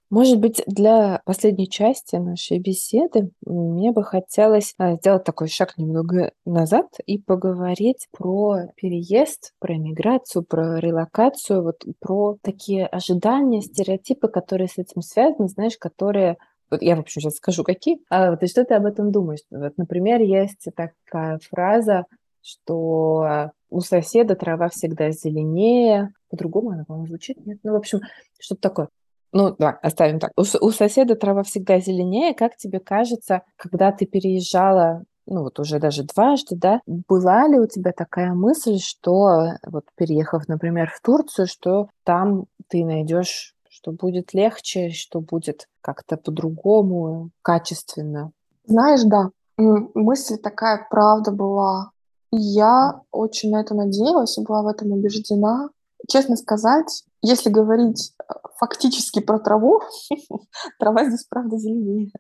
Может 0.10 0.40
быть, 0.40 0.64
для 0.68 1.22
последней 1.26 1.70
части 1.70 2.16
нашей 2.16 2.60
беседы 2.60 3.30
мне 3.46 3.92
бы 3.92 4.04
хотелось 4.06 4.74
а, 4.78 4.96
сделать 4.96 5.26
такой 5.26 5.50
шаг 5.50 5.78
немного 5.78 6.32
назад 6.46 6.88
и 7.06 7.18
поговорить 7.20 8.08
про 8.18 8.68
переезд, 8.78 9.54
про 9.60 9.76
эмиграцию, 9.76 10.44
про 10.44 10.80
релокацию, 10.80 11.62
вот 11.62 11.84
про 12.00 12.38
такие 12.42 12.88
ожидания, 12.88 13.62
стереотипы, 13.62 14.30
которые 14.30 14.70
с 14.70 14.78
этим 14.78 15.02
связаны, 15.02 15.50
знаешь, 15.50 15.78
которые 15.78 16.38
вот 16.72 16.82
я, 16.82 16.96
в 16.96 17.00
общем, 17.00 17.22
сейчас 17.22 17.36
скажу, 17.36 17.64
какие. 17.64 18.00
А 18.10 18.32
вот 18.32 18.44
и 18.44 18.48
что 18.48 18.64
ты 18.64 18.76
об 18.76 18.86
этом 18.86 19.12
думаешь? 19.12 19.42
Вот, 19.52 19.74
например, 19.78 20.22
есть 20.22 20.68
такая 20.76 21.40
фраза, 21.50 22.06
что 22.42 23.52
у 23.70 23.82
соседа 23.82 24.36
трава 24.36 24.70
всегда 24.70 25.12
зеленее. 25.12 26.14
По-другому 26.30 26.72
она, 26.72 26.86
по-моему, 26.86 27.08
звучит, 27.08 27.46
нет? 27.46 27.60
Ну, 27.64 27.74
в 27.74 27.76
общем, 27.76 28.00
что-то 28.40 28.62
такое. 28.62 28.90
Ну, 29.38 29.56
да, 29.60 29.78
оставим 29.84 30.20
так. 30.20 30.32
У, 30.36 30.42
у 30.42 30.72
соседа 30.72 31.16
трава 31.16 31.44
всегда 31.44 31.80
зеленее. 31.80 32.34
Как 32.34 32.58
тебе 32.58 32.80
кажется, 32.80 33.44
когда 33.56 33.92
ты 33.92 34.08
переезжала, 34.08 35.04
ну 35.28 35.44
вот 35.44 35.60
уже 35.60 35.78
даже 35.78 36.02
дважды, 36.02 36.56
да, 36.56 36.82
была 36.88 37.48
ли 37.48 37.60
у 37.60 37.68
тебя 37.68 37.92
такая 37.92 38.34
мысль, 38.34 38.80
что 38.80 39.52
вот 39.64 39.84
переехав, 39.96 40.48
например, 40.48 40.92
в 40.92 41.00
Турцию, 41.02 41.46
что 41.46 41.90
там 42.04 42.46
ты 42.68 42.84
найдешь, 42.84 43.54
что 43.70 43.92
будет 43.92 44.34
легче, 44.34 44.90
что 44.90 45.22
будет 45.22 45.68
как-то 45.82 46.18
по-другому, 46.18 47.30
качественно? 47.44 48.32
Знаешь, 48.66 49.04
да, 49.04 49.30
мысль 49.58 50.38
такая, 50.38 50.88
правда, 50.90 51.32
была. 51.32 51.92
я 52.32 53.02
очень 53.12 53.52
на 53.52 53.62
это 53.62 53.76
надеялась 53.76 54.36
и 54.40 54.44
была 54.44 54.64
в 54.64 54.68
этом 54.68 54.94
убеждена. 54.94 55.70
Честно 56.08 56.36
сказать, 56.38 57.04
если 57.22 57.50
говорить 57.50 58.14
э, 58.20 58.34
фактически 58.58 59.20
про 59.20 59.40
траву, 59.40 59.82
трава 60.80 61.06
здесь, 61.06 61.26
правда, 61.30 61.58
зеленее. 61.58 62.12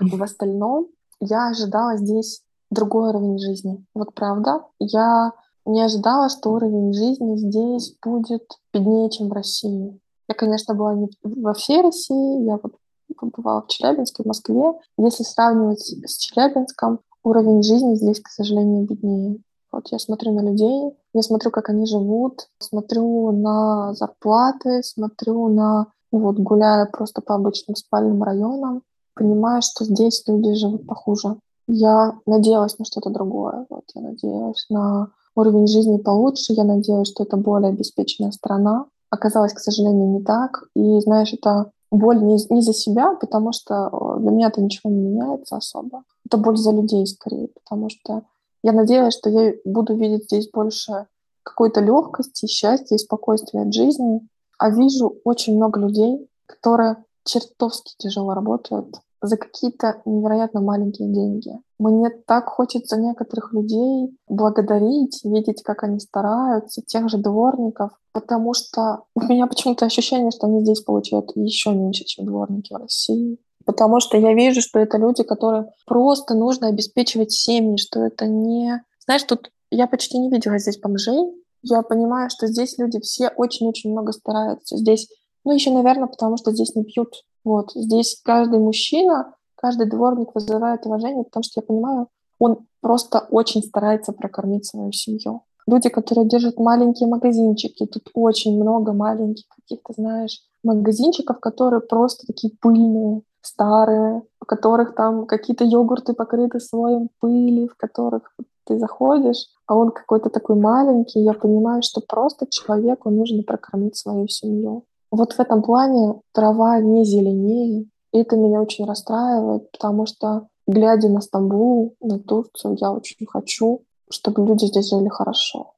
В 0.00 0.22
остальном 0.22 0.88
я 1.20 1.48
ожидала 1.48 1.96
здесь 1.96 2.42
другой 2.70 3.10
уровень 3.10 3.38
жизни. 3.38 3.84
Вот 3.94 4.14
правда. 4.14 4.64
Я 4.78 5.32
не 5.64 5.82
ожидала, 5.82 6.28
что 6.28 6.52
уровень 6.52 6.92
жизни 6.92 7.36
здесь 7.36 7.96
будет 8.02 8.46
беднее, 8.72 9.10
чем 9.10 9.28
в 9.28 9.32
России. 9.32 10.00
Я, 10.28 10.34
конечно, 10.34 10.74
была 10.74 10.94
не 10.94 11.08
во 11.22 11.54
всей 11.54 11.82
России, 11.82 12.44
я 12.44 12.58
вот 12.62 12.76
побывала 13.16 13.62
в 13.62 13.68
Челябинске, 13.68 14.22
в 14.22 14.26
Москве. 14.26 14.72
Если 14.98 15.22
сравнивать 15.22 15.80
с 15.80 16.18
Челябинском, 16.18 17.00
уровень 17.22 17.62
жизни 17.62 17.94
здесь, 17.96 18.20
к 18.20 18.28
сожалению, 18.28 18.86
беднее. 18.86 19.38
Вот 19.76 19.88
я 19.92 19.98
смотрю 19.98 20.32
на 20.32 20.40
людей, 20.40 20.96
я 21.12 21.22
смотрю, 21.22 21.50
как 21.50 21.68
они 21.68 21.84
живут, 21.84 22.48
смотрю 22.58 23.30
на 23.30 23.92
зарплаты, 23.92 24.82
смотрю 24.82 25.48
на, 25.48 25.88
ну 26.10 26.20
вот 26.20 26.38
гуляя 26.38 26.86
просто 26.86 27.20
по 27.20 27.34
обычным 27.34 27.76
спальным 27.76 28.22
районам, 28.22 28.80
понимаю, 29.14 29.60
что 29.60 29.84
здесь 29.84 30.24
люди 30.26 30.54
живут 30.54 30.86
похуже. 30.86 31.36
Я 31.68 32.18
надеялась 32.24 32.78
на 32.78 32.86
что-то 32.86 33.10
другое. 33.10 33.66
Вот 33.68 33.84
я 33.94 34.00
надеялась 34.00 34.64
на 34.70 35.08
уровень 35.34 35.66
жизни 35.66 35.98
получше, 35.98 36.54
я 36.54 36.64
надеялась, 36.64 37.08
что 37.08 37.24
это 37.24 37.36
более 37.36 37.68
обеспеченная 37.68 38.30
страна. 38.30 38.86
Оказалось, 39.10 39.52
к 39.52 39.58
сожалению, 39.58 40.08
не 40.08 40.22
так. 40.22 40.70
И, 40.74 41.00
знаешь, 41.00 41.34
это 41.34 41.70
боль 41.90 42.22
не, 42.22 42.38
не 42.48 42.62
за 42.62 42.72
себя, 42.72 43.14
потому 43.20 43.52
что 43.52 44.16
для 44.20 44.30
меня 44.30 44.48
это 44.48 44.62
ничего 44.62 44.88
не 44.88 45.00
меняется 45.00 45.58
особо. 45.58 46.04
Это 46.24 46.38
боль 46.38 46.56
за 46.56 46.72
людей 46.72 47.06
скорее, 47.06 47.48
потому 47.48 47.90
что 47.90 48.22
я 48.66 48.72
надеялась, 48.72 49.14
что 49.14 49.30
я 49.30 49.54
буду 49.64 49.94
видеть 49.94 50.24
здесь 50.24 50.50
больше 50.50 51.06
какой-то 51.44 51.80
легкости, 51.80 52.46
счастья 52.46 52.96
и 52.96 52.98
спокойствия 52.98 53.62
от 53.62 53.72
жизни. 53.72 54.28
А 54.58 54.70
вижу 54.70 55.20
очень 55.22 55.54
много 55.56 55.78
людей, 55.78 56.28
которые 56.46 57.04
чертовски 57.24 57.94
тяжело 57.96 58.34
работают, 58.34 58.96
за 59.22 59.36
какие-то 59.36 60.02
невероятно 60.04 60.60
маленькие 60.62 61.12
деньги. 61.12 61.52
Мне 61.78 62.10
так 62.10 62.48
хочется 62.48 62.96
некоторых 62.96 63.52
людей 63.52 64.18
благодарить, 64.28 65.20
видеть, 65.22 65.62
как 65.62 65.84
они 65.84 66.00
стараются, 66.00 66.82
тех 66.82 67.08
же 67.08 67.18
дворников, 67.18 67.92
потому 68.12 68.52
что 68.52 69.04
у 69.14 69.20
меня 69.20 69.46
почему-то 69.46 69.86
ощущение, 69.86 70.32
что 70.32 70.48
они 70.48 70.62
здесь 70.62 70.80
получают 70.80 71.30
еще 71.36 71.70
меньше, 71.70 72.04
чем 72.04 72.26
дворники 72.26 72.72
в 72.72 72.78
России. 72.78 73.38
Потому 73.66 73.98
что 74.00 74.16
я 74.16 74.32
вижу, 74.32 74.62
что 74.62 74.78
это 74.78 74.96
люди, 74.96 75.24
которые 75.24 75.66
просто 75.86 76.34
нужно 76.34 76.68
обеспечивать 76.68 77.32
семьи, 77.32 77.76
что 77.76 78.00
это 78.00 78.26
не... 78.26 78.82
Знаешь, 79.04 79.24
тут 79.24 79.50
я 79.70 79.88
почти 79.88 80.18
не 80.18 80.30
видела 80.30 80.58
здесь 80.58 80.78
бомжей. 80.78 81.34
Я 81.62 81.82
понимаю, 81.82 82.30
что 82.30 82.46
здесь 82.46 82.78
люди 82.78 83.00
все 83.00 83.28
очень-очень 83.28 83.90
много 83.90 84.12
стараются. 84.12 84.76
Здесь, 84.76 85.08
ну 85.44 85.52
еще, 85.52 85.72
наверное, 85.72 86.06
потому 86.06 86.36
что 86.36 86.52
здесь 86.52 86.76
не 86.76 86.84
пьют. 86.84 87.24
Вот. 87.44 87.72
Здесь 87.74 88.20
каждый 88.24 88.60
мужчина, 88.60 89.34
каждый 89.56 89.90
дворник 89.90 90.34
вызывает 90.34 90.86
уважение, 90.86 91.24
потому 91.24 91.42
что 91.42 91.60
я 91.60 91.66
понимаю, 91.66 92.06
он 92.38 92.66
просто 92.80 93.26
очень 93.30 93.62
старается 93.64 94.12
прокормить 94.12 94.66
свою 94.66 94.92
семью. 94.92 95.42
Люди, 95.66 95.88
которые 95.88 96.28
держат 96.28 96.58
маленькие 96.58 97.08
магазинчики, 97.08 97.86
тут 97.86 98.10
очень 98.14 98.60
много 98.60 98.92
маленьких 98.92 99.44
каких-то, 99.48 99.92
знаешь, 99.94 100.40
магазинчиков, 100.62 101.40
которые 101.40 101.80
просто 101.80 102.26
такие 102.28 102.52
пыльные, 102.60 103.22
старые, 103.46 104.22
у 104.40 104.44
которых 104.44 104.94
там 104.94 105.26
какие-то 105.26 105.64
йогурты 105.64 106.12
покрыты 106.12 106.60
слоем 106.60 107.08
пыли, 107.20 107.68
в 107.68 107.76
которых 107.76 108.34
ты 108.66 108.78
заходишь, 108.78 109.46
а 109.66 109.76
он 109.76 109.90
какой-то 109.90 110.28
такой 110.28 110.56
маленький, 110.56 111.20
я 111.20 111.32
понимаю, 111.32 111.82
что 111.82 112.00
просто 112.06 112.46
человеку 112.50 113.10
нужно 113.10 113.42
прокормить 113.42 113.96
свою 113.96 114.28
семью. 114.28 114.84
Вот 115.10 115.32
в 115.32 115.40
этом 115.40 115.62
плане 115.62 116.20
трава 116.32 116.80
не 116.80 117.04
зеленее, 117.04 117.86
и 118.12 118.18
это 118.18 118.36
меня 118.36 118.60
очень 118.60 118.86
расстраивает, 118.86 119.70
потому 119.70 120.06
что, 120.06 120.48
глядя 120.66 121.08
на 121.08 121.20
Стамбул, 121.20 121.94
на 122.00 122.18
Турцию, 122.18 122.76
я 122.80 122.92
очень 122.92 123.26
хочу, 123.26 123.82
чтобы 124.10 124.46
люди 124.46 124.66
здесь 124.66 124.90
жили 124.90 125.08
хорошо. 125.08 125.74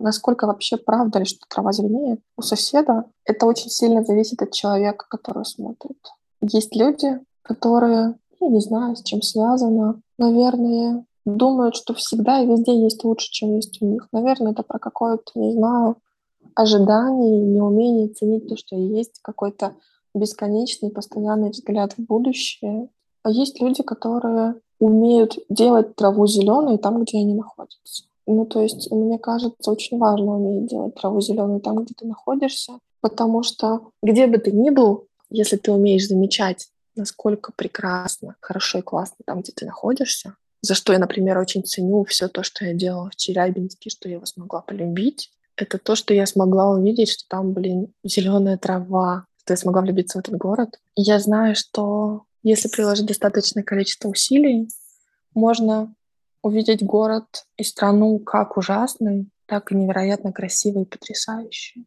Насколько 0.00 0.46
вообще 0.46 0.76
правда 0.76 1.20
ли, 1.20 1.24
что 1.24 1.40
трава 1.48 1.72
зеленее 1.72 2.18
у 2.36 2.42
соседа, 2.42 3.04
это 3.24 3.46
очень 3.46 3.70
сильно 3.70 4.04
зависит 4.04 4.42
от 4.42 4.52
человека, 4.52 5.06
который 5.08 5.44
смотрит. 5.44 5.98
Есть 6.40 6.74
люди, 6.76 7.20
которые, 7.42 8.14
я 8.40 8.48
не 8.48 8.60
знаю, 8.60 8.96
с 8.96 9.02
чем 9.02 9.22
связано, 9.22 10.00
наверное, 10.18 11.04
думают, 11.24 11.74
что 11.76 11.94
всегда 11.94 12.40
и 12.40 12.46
везде 12.46 12.80
есть 12.80 13.04
лучше, 13.04 13.30
чем 13.30 13.56
есть 13.56 13.80
у 13.82 13.86
них. 13.86 14.08
Наверное, 14.12 14.52
это 14.52 14.62
про 14.62 14.78
какое-то, 14.78 15.32
не 15.34 15.52
знаю, 15.52 15.96
ожидание, 16.54 17.40
неумение 17.40 18.08
ценить 18.08 18.48
то, 18.48 18.56
что 18.56 18.76
есть, 18.76 19.20
какой-то 19.22 19.74
бесконечный, 20.14 20.90
постоянный 20.90 21.50
взгляд 21.50 21.92
в 21.96 22.04
будущее. 22.04 22.88
А 23.22 23.30
есть 23.30 23.60
люди, 23.60 23.82
которые 23.82 24.54
умеют 24.80 25.38
делать 25.48 25.94
траву 25.96 26.26
зеленой 26.26 26.78
там, 26.78 27.02
где 27.02 27.18
они 27.18 27.34
находятся. 27.34 28.04
Ну, 28.30 28.44
то 28.44 28.60
есть, 28.60 28.90
мне 28.90 29.18
кажется, 29.18 29.70
очень 29.70 29.96
важно 29.96 30.36
уметь 30.36 30.68
делать 30.68 30.94
траву 30.96 31.18
зеленой 31.22 31.60
там, 31.60 31.82
где 31.82 31.94
ты 31.94 32.06
находишься, 32.06 32.74
потому 33.00 33.42
что 33.42 33.88
где 34.02 34.26
бы 34.26 34.36
ты 34.36 34.52
ни 34.52 34.68
был, 34.68 35.06
если 35.30 35.56
ты 35.56 35.72
умеешь 35.72 36.06
замечать, 36.06 36.68
насколько 36.94 37.52
прекрасно, 37.56 38.36
хорошо 38.40 38.80
и 38.80 38.82
классно 38.82 39.16
там, 39.24 39.40
где 39.40 39.52
ты 39.52 39.64
находишься, 39.64 40.36
за 40.60 40.74
что 40.74 40.92
я, 40.92 40.98
например, 40.98 41.38
очень 41.38 41.64
ценю 41.64 42.04
все 42.04 42.28
то, 42.28 42.42
что 42.42 42.66
я 42.66 42.74
делала 42.74 43.08
в 43.08 43.16
Челябинске, 43.16 43.88
что 43.88 44.10
я 44.10 44.16
его 44.16 44.26
смогла 44.26 44.60
полюбить, 44.60 45.30
это 45.56 45.78
то, 45.78 45.96
что 45.96 46.12
я 46.12 46.26
смогла 46.26 46.70
увидеть, 46.70 47.10
что 47.10 47.24
там, 47.28 47.54
блин, 47.54 47.94
зеленая 48.04 48.58
трава, 48.58 49.24
что 49.40 49.54
я 49.54 49.56
смогла 49.56 49.80
влюбиться 49.80 50.18
в 50.18 50.20
этот 50.20 50.36
город. 50.36 50.78
Я 50.96 51.18
знаю, 51.18 51.56
что 51.56 52.24
если 52.42 52.68
приложить 52.68 53.06
достаточное 53.06 53.62
количество 53.62 54.10
усилий, 54.10 54.68
можно 55.34 55.94
увидеть 56.42 56.82
город 56.82 57.46
и 57.56 57.64
страну 57.64 58.18
как 58.18 58.56
ужасной, 58.56 59.28
так 59.46 59.72
и 59.72 59.74
невероятно 59.74 60.32
красивой 60.32 60.82
и 60.82 60.86
потрясающей. 60.86 61.86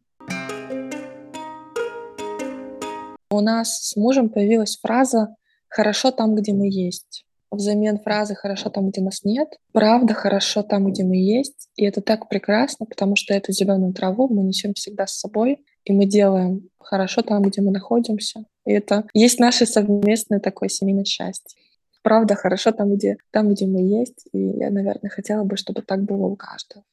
У 3.30 3.39
нас 3.39 3.89
с 3.89 3.95
мужем 3.95 4.30
появилась 4.30 4.78
фраза 4.78 5.36
«хорошо 5.70 6.12
там, 6.12 6.36
где 6.36 6.54
мы 6.54 6.68
есть» 6.68 7.26
взамен 7.52 7.99
фразы 7.99 8.36
«хорошо 8.36 8.70
там, 8.70 8.89
где 8.89 9.02
нас 9.02 9.24
нет». 9.24 9.49
Правда 9.74 10.14
хорошо 10.14 10.64
там, 10.64 10.91
где 10.91 11.04
мы 11.04 11.18
есть. 11.18 11.70
И 11.76 11.86
это 11.86 12.02
так 12.02 12.30
прекрасно, 12.30 12.86
потому 12.86 13.16
что 13.16 13.34
эту 13.34 13.52
зеленую 13.52 13.93
траву 13.93 14.28
мы 14.34 14.43
несем 14.43 14.74
всегда 14.74 15.06
с 15.06 15.20
собой, 15.20 15.64
и 15.84 15.93
мы 15.93 16.06
делаем 16.06 16.70
хорошо 16.80 17.22
там, 17.22 17.43
где 17.43 17.62
мы 17.62 17.72
находимся. 17.72 18.45
И 18.66 18.72
это 18.72 19.06
есть 19.14 19.39
наше 19.39 19.66
совместное 19.66 20.39
такое 20.39 20.70
семейное 20.70 21.06
счастье. 21.06 21.61
Правда 22.02 22.36
хорошо 22.36 22.72
там, 22.72 22.93
где, 22.95 23.18
там, 23.32 23.49
где 23.49 23.68
мы 23.68 23.82
есть. 23.82 24.26
И 24.32 24.39
я, 24.39 24.70
наверное, 24.72 25.10
хотела 25.10 25.43
бы, 25.43 25.56
чтобы 25.58 25.82
так 25.82 26.02
было 26.02 26.26
у 26.26 26.36
каждого. 26.36 26.84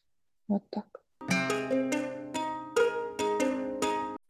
Вот 0.49 0.63
так. 0.71 0.85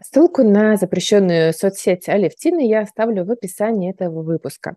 Ссылку 0.01 0.43
на 0.43 0.77
запрещенную 0.77 1.53
соцсеть 1.53 2.09
Алевтины 2.09 2.67
я 2.67 2.81
оставлю 2.81 3.25
в 3.25 3.31
описании 3.31 3.91
этого 3.91 4.23
выпуска. 4.23 4.77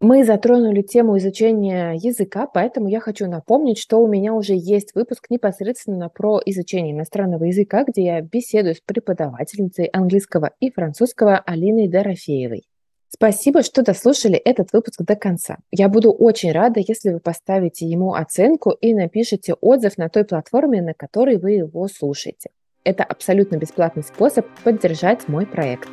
Мы 0.00 0.24
затронули 0.24 0.82
тему 0.82 1.16
изучения 1.18 1.92
языка, 1.92 2.48
поэтому 2.52 2.88
я 2.88 2.98
хочу 2.98 3.28
напомнить, 3.28 3.78
что 3.78 3.98
у 4.02 4.08
меня 4.08 4.34
уже 4.34 4.54
есть 4.54 4.96
выпуск 4.96 5.26
непосредственно 5.30 6.08
про 6.08 6.40
изучение 6.44 6.92
иностранного 6.92 7.44
языка, 7.44 7.84
где 7.84 8.06
я 8.06 8.20
беседую 8.20 8.74
с 8.74 8.80
преподавательницей 8.80 9.84
английского 9.84 10.50
и 10.58 10.72
французского 10.72 11.38
Алиной 11.38 11.86
Дорофеевой. 11.86 12.64
Спасибо, 13.14 13.62
что 13.62 13.82
дослушали 13.82 14.36
этот 14.36 14.72
выпуск 14.72 15.02
до 15.02 15.16
конца. 15.16 15.58
Я 15.70 15.88
буду 15.88 16.10
очень 16.10 16.50
рада, 16.50 16.80
если 16.80 17.10
вы 17.10 17.20
поставите 17.20 17.86
ему 17.86 18.14
оценку 18.14 18.70
и 18.70 18.94
напишите 18.94 19.52
отзыв 19.54 19.98
на 19.98 20.08
той 20.08 20.24
платформе, 20.24 20.80
на 20.80 20.94
которой 20.94 21.36
вы 21.36 21.52
его 21.52 21.88
слушаете. 21.88 22.50
Это 22.84 23.04
абсолютно 23.04 23.56
бесплатный 23.56 24.02
способ 24.02 24.46
поддержать 24.64 25.28
мой 25.28 25.46
проект. 25.46 25.88